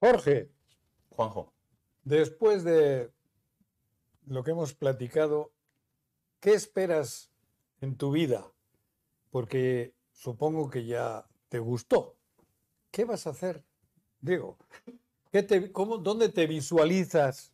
[0.00, 0.50] Jorge,
[1.10, 1.52] Juanjo.
[2.02, 3.12] después de
[4.26, 5.52] lo que hemos platicado,
[6.40, 7.30] ¿qué esperas
[7.80, 8.52] en tu vida?
[9.30, 12.16] Porque supongo que ya te gustó.
[12.92, 13.64] ¿Qué vas a hacer?
[14.20, 14.58] Digo,
[15.32, 17.50] ¿qué te, cómo, ¿dónde te visualizas?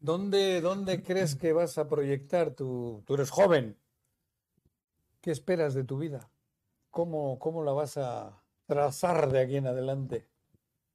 [0.00, 2.54] ¿Dónde, ¿Dónde crees que vas a proyectar?
[2.54, 3.76] Tu, tú eres joven.
[5.20, 6.30] ¿Qué esperas de tu vida?
[6.90, 10.26] ¿Cómo, ¿Cómo la vas a trazar de aquí en adelante?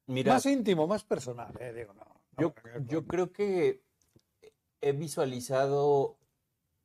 [0.07, 2.05] Mira, Más íntimo, más personal, eh, digo, no.
[2.05, 2.53] no yo,
[2.87, 3.83] yo creo que
[4.81, 6.17] he visualizado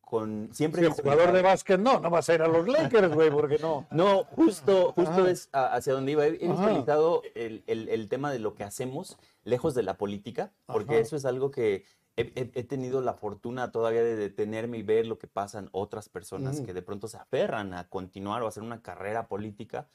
[0.09, 3.13] con siempre Si el jugador de básquet no, no vas a ir a los Lakers,
[3.15, 3.87] güey, porque no.
[3.91, 5.31] No, justo, justo Ajá.
[5.31, 6.25] es a- hacia donde iba.
[6.25, 10.95] He, visualizado el, el- el tema de lo que hacemos lejos de la política, porque
[10.95, 11.03] Ajá.
[11.03, 11.85] eso es algo que
[12.17, 16.09] he, he- he tenido la fortuna todavía de detenerme y ver lo que pasan otras
[16.09, 16.65] personas Ujú.
[16.67, 19.89] que de pronto se aferran a continuar o hacer una carrera política,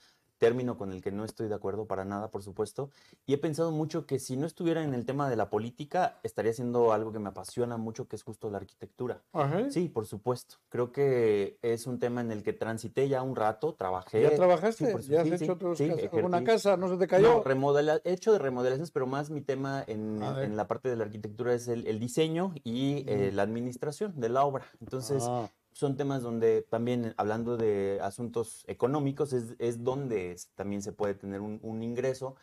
[0.43, 2.89] término con el que no estoy de acuerdo para nada, por supuesto.
[3.25, 6.51] Y he pensado mucho que si no estuviera en el tema de la política, estaría
[6.51, 9.21] haciendo algo que me apasiona mucho, que es justo la arquitectura.
[9.31, 9.69] Ajá.
[9.69, 10.57] Sí, por supuesto.
[10.67, 14.21] Creo que es un tema en el que transité ya un rato, trabajé.
[14.21, 14.85] ¿Ya trabajaste?
[14.85, 16.09] Sí, por ¿Ya has sí, hecho sí, casas?
[16.11, 16.75] alguna casa?
[16.75, 17.43] ¿No se te No, cayó?
[17.45, 20.19] remodela- he hecho de remodelaciones, pero más mi tema en,
[20.57, 24.43] la parte de la arquitectura es el, el diseño y eh, la administración de la
[24.43, 24.65] obra.
[24.81, 30.81] Entonces, Ah, son temas donde también, eh, hablando de asuntos económicos, es, es donde también
[30.81, 32.35] se puede tener un, un ingreso.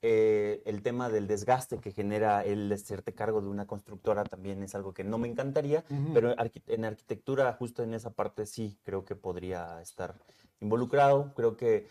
[0.00, 4.74] Eh, el tema del desgaste que genera el hacerte cargo de una constructora también es
[4.76, 6.12] algo que no me encantaría, Ujú.
[6.14, 10.14] pero arqui- en arquitectura, justo en esa parte, sí creo que podría estar
[10.60, 11.32] involucrado.
[11.34, 11.88] Creo que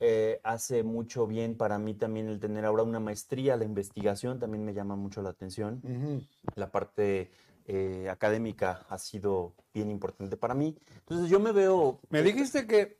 [0.00, 4.62] eh, hace mucho bien para mí también el tener ahora una maestría, la investigación también
[4.62, 6.22] me llama mucho la atención ujú.
[6.54, 7.30] la parte
[7.66, 10.76] eh, académica ha sido bien importante para mí.
[11.00, 12.00] Entonces yo me veo...
[12.10, 12.98] Me dijiste que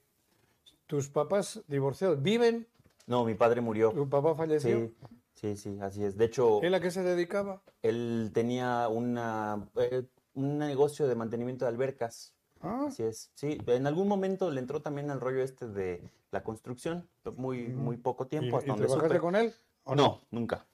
[0.87, 2.67] tus papás divorciados viven,
[3.07, 3.91] No, mi padre murió.
[3.93, 4.79] tu papá falleció.
[4.79, 4.95] Sí,
[5.35, 6.17] sí, sí, así es.
[6.17, 7.63] De hecho, ¿Él a qué se dedicaba?
[7.83, 10.05] él tenía una, eh,
[10.35, 12.35] un negocio de mantenimiento de albercas.
[12.61, 13.31] Ah, Así es.
[13.35, 17.97] Sí, en algún momento le entró también al rollo este de la construcción, muy, muy
[17.99, 19.21] poco ¿y, tiempo, hasta y donde trabajaste supe.
[19.21, 19.53] con él?
[19.85, 20.67] ¿o No, nunca.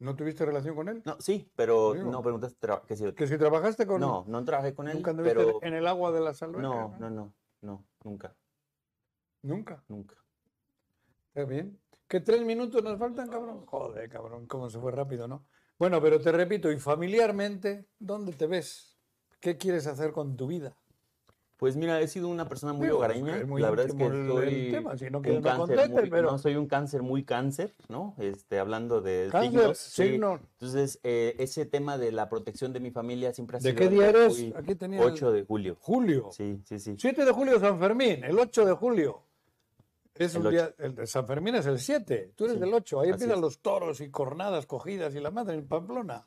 [0.00, 1.02] ¿No tuviste relación con él?
[1.04, 2.10] No, sí, pero Digo.
[2.10, 3.12] no preguntaste tra- que si...
[3.12, 5.58] Que si trabajaste con No, no trabajé con él, nunca anduviste pero...
[5.62, 6.58] en el agua de la salud.
[6.58, 8.34] No, no, no, no, nunca,
[9.42, 9.82] Nunca.
[9.88, 10.16] nunca.
[11.28, 11.78] Está bien.
[12.08, 13.64] ¿Qué tres minutos nos faltan, cabrón?
[13.66, 15.44] Joder, cabrón, cómo se fue rápido, ¿no?
[15.78, 18.98] Bueno, pero te repito, y familiarmente, ¿dónde te ves?
[19.38, 20.74] ¿Qué quieres hacer con tu vida?
[21.60, 23.36] Pues mira, he sido una persona muy hogareña.
[23.44, 26.66] la verdad es que soy tema, si no un cáncer muy- pero- no soy un
[26.66, 28.14] cáncer muy cáncer, ¿no?
[28.18, 29.78] Este, hablando de Cáncer, signos.
[29.78, 30.02] sí.
[30.08, 30.40] signo.
[30.54, 33.78] Entonces, eh, ese tema de la protección de mi familia siempre ha ¿De sido.
[33.78, 34.52] qué algo día eres?
[34.56, 35.76] Aquí tenía el- 8 de julio.
[35.80, 36.30] Julio.
[36.32, 36.94] Sí, sí, sí.
[36.98, 39.22] 7 de julio San Fermín, el 8 de julio.
[40.14, 42.72] Es El un día, el de San Fermín es el 7, tú eres Sí, del
[42.72, 46.26] 8, ahí empiezan los toros y cornadas cogidas y la madre en Pamplona.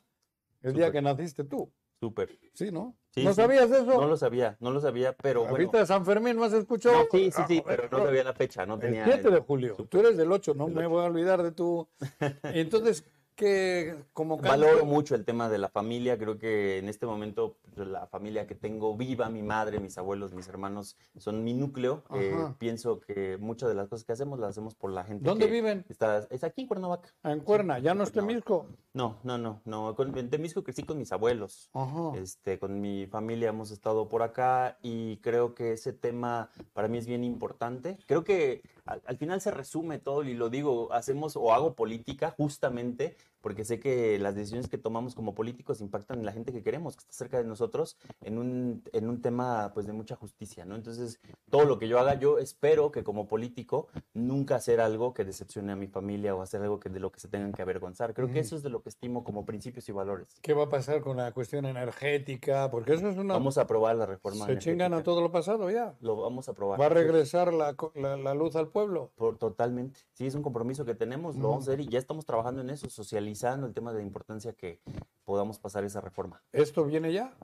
[0.62, 1.70] El día que naciste tú,
[2.04, 2.38] Súper.
[2.52, 2.94] ¿sí, no?
[3.10, 3.36] Sí, ¿No sí.
[3.36, 3.84] sabías eso?
[3.86, 5.70] No lo sabía, no lo sabía, pero ¿La bueno.
[5.72, 6.96] de San Fermín no has escuchado?
[6.96, 9.04] No, sí, sí, Ah, sí, joder, pero no sabía la fecha, no El tenía.
[9.04, 10.88] 7 de julio, tú eres del 8, no me 8.
[10.90, 11.88] voy a olvidar de tu...
[12.42, 17.06] Entonces, que como Valoro cáncer- mucho el tema de la familia, creo que en este
[17.06, 21.52] momento pues, la familia que tengo viva, mi madre, mis abuelos, mis hermanos, son mi
[21.54, 22.02] núcleo.
[22.14, 25.46] Eh, pienso que muchas de las cosas que hacemos las hacemos por la gente ¿Dónde
[25.46, 25.84] que viven?
[25.88, 27.08] está, es aquí en Cuernavaca.
[27.24, 28.12] En Cuerna, ¿ya no es.
[28.12, 28.66] Temisco?
[28.92, 31.68] No, no, no, no, con, en Temisco crecí con mis abuelos.
[31.72, 32.12] Ajá.
[32.16, 36.98] Este, con mi familia hemos estado por acá y creo que ese tema para mí
[36.98, 37.98] es bien importante.
[38.06, 42.30] Creo que al, al final se resume todo y lo digo, hacemos o hago política
[42.30, 46.62] justamente porque sé que las decisiones que tomamos como políticos impactan en la gente que
[46.62, 50.64] queremos, que está cerca de nosotros, en un, en un tema pues de mucha justicia,
[50.64, 50.76] ¿no?
[50.76, 51.20] Entonces,
[51.50, 55.72] todo lo que yo haga, yo espero que como político nunca hacer algo que decepcione
[55.72, 58.14] a mi familia o hacer algo que de lo que se tengan que avergonzar.
[58.14, 58.40] Creo que Ujú.
[58.40, 60.28] eso es de lo que estimo como principios y valores.
[60.40, 62.70] ¿Qué va a pasar con la cuestión energética?
[62.70, 63.34] Porque eso es una...
[63.34, 64.46] Vamos a aprobar la reforma.
[64.46, 65.94] Se chingan a todo lo pasado ya.
[66.00, 66.80] Lo vamos a aprobar.
[66.80, 69.12] ¿Va a regresar la, la- la luz al pueblo?
[69.16, 70.00] por- totalmente.
[70.14, 72.70] Sí, es un compromiso que tenemos, lo vamos a hacer y ya estamos trabajando en
[72.70, 72.86] eso,
[73.34, 74.80] socializando el tema de la importancia que
[75.24, 76.42] podamos pasar esa reforma.
[76.52, 77.34] ¿Esto viene ya?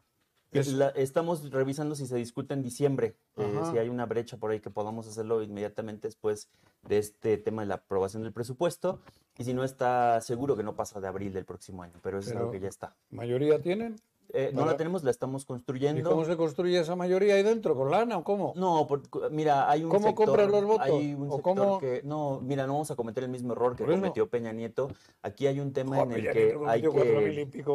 [0.53, 4.51] Es- La- estamos revisando si se discute en diciembre, eh, si hay una brecha por
[4.51, 6.49] ahí que podamos hacerlo inmediatamente después
[6.83, 9.01] de este tema de la aprobación del presupuesto
[9.39, 12.29] y si no está seguro que no pasa de abril del próximo año, pero eso
[12.29, 12.97] es Pero- algo que ya está.
[13.11, 13.97] ¿Mayoría tienen?
[14.33, 16.09] Eh, no la tenemos, la estamos ¿Y construyendo.
[16.11, 17.75] cómo se construye esa mayoría ahí dentro?
[17.75, 18.53] ¿Con lana o cómo?
[18.57, 20.87] No, por- mira, hay un ¿Cómo sector, compras los votos?
[20.87, 23.77] hay un ¿O sector cómo- que, no, mira, no vamos a cometer el mismo error
[23.77, 24.89] que Por cometió Peña Nieto.
[25.23, 27.01] Aquí hay un tema Joder, en el que hay y que,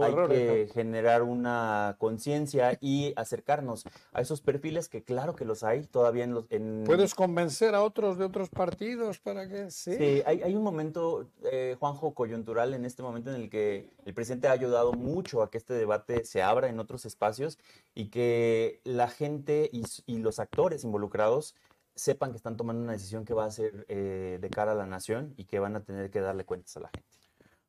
[0.01, 3.83] hay errores, que generar una conciencia y acercarnos
[4.13, 6.45] a esos perfiles que claro que los hay todavía en los...
[6.49, 9.95] En, ¿Puedes convencer a otros de otros partidos para que sí?
[9.95, 14.13] Sí, hay, hay un momento, eh, Juanjo, coyuntural en este momento en el que el
[14.13, 17.57] presidente ha ayudado mucho a que este debate se abra en otros espacios
[17.93, 21.55] y que la gente y, los actores involucrados
[21.95, 24.85] sepan que están tomando una decisión que va a ser eh, de cara a la
[24.85, 27.07] nación y que van a tener que darle cuentas a la gente.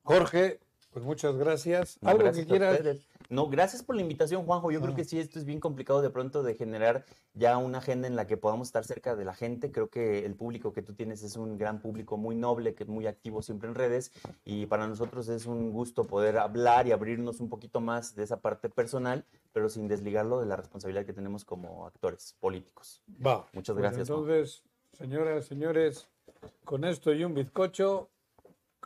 [0.02, 0.60] Jorge,
[0.92, 1.98] pues muchas gracias.
[2.00, 2.80] No, ¿Algo gracias que quieras.
[3.28, 4.70] No, gracias por la invitación, Juanjo.
[4.70, 4.96] Yo creo Ah.
[4.96, 7.04] que sí, esto es bien complicado de pronto de generar
[7.34, 9.70] ya una agenda en la que podamos estar cerca de la gente.
[9.72, 12.88] Creo que el público que tú tienes es un gran público muy noble, que es
[12.88, 14.12] muy activo siempre en redes.
[14.44, 18.40] Y para nosotros es un gusto poder hablar y abrirnos un poquito más de esa
[18.40, 23.02] parte personal, pero sin desligarlo de la responsabilidad que tenemos como actores políticos.
[23.24, 23.46] Va.
[23.52, 24.62] Muchas Pues gracias, entonces,
[24.92, 26.08] señoras, señores,
[26.64, 28.08] con esto y un bizcocho,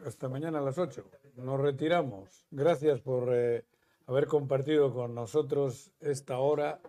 [0.07, 1.05] hasta mañana a las 8.
[1.37, 2.47] Nos retiramos.
[2.51, 3.65] Gracias por eh,
[4.11, 6.81] haber compartido con nosotros esta hora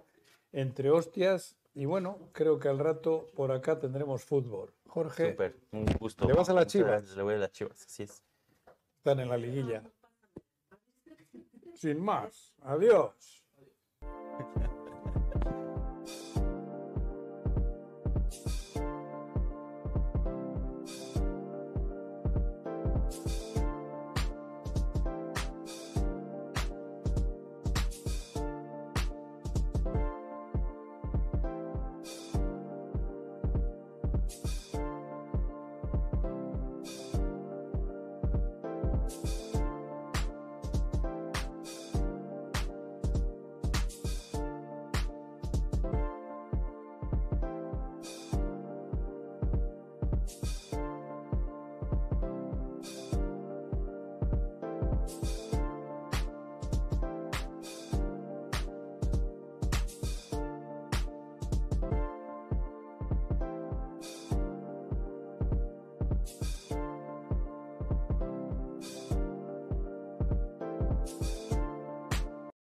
[0.51, 1.55] entre hostias.
[1.76, 4.74] Y bueno, creo que al rato por acá tendremos fútbol.
[4.88, 6.28] Jorge, Súper, un gusto.
[6.28, 7.15] ¿Le vas a las Chivas?
[7.15, 8.24] Le voy a las chivas, así es.
[8.97, 9.84] están en la liguilla.
[11.76, 12.53] Sin más.
[12.61, 13.41] Adiós.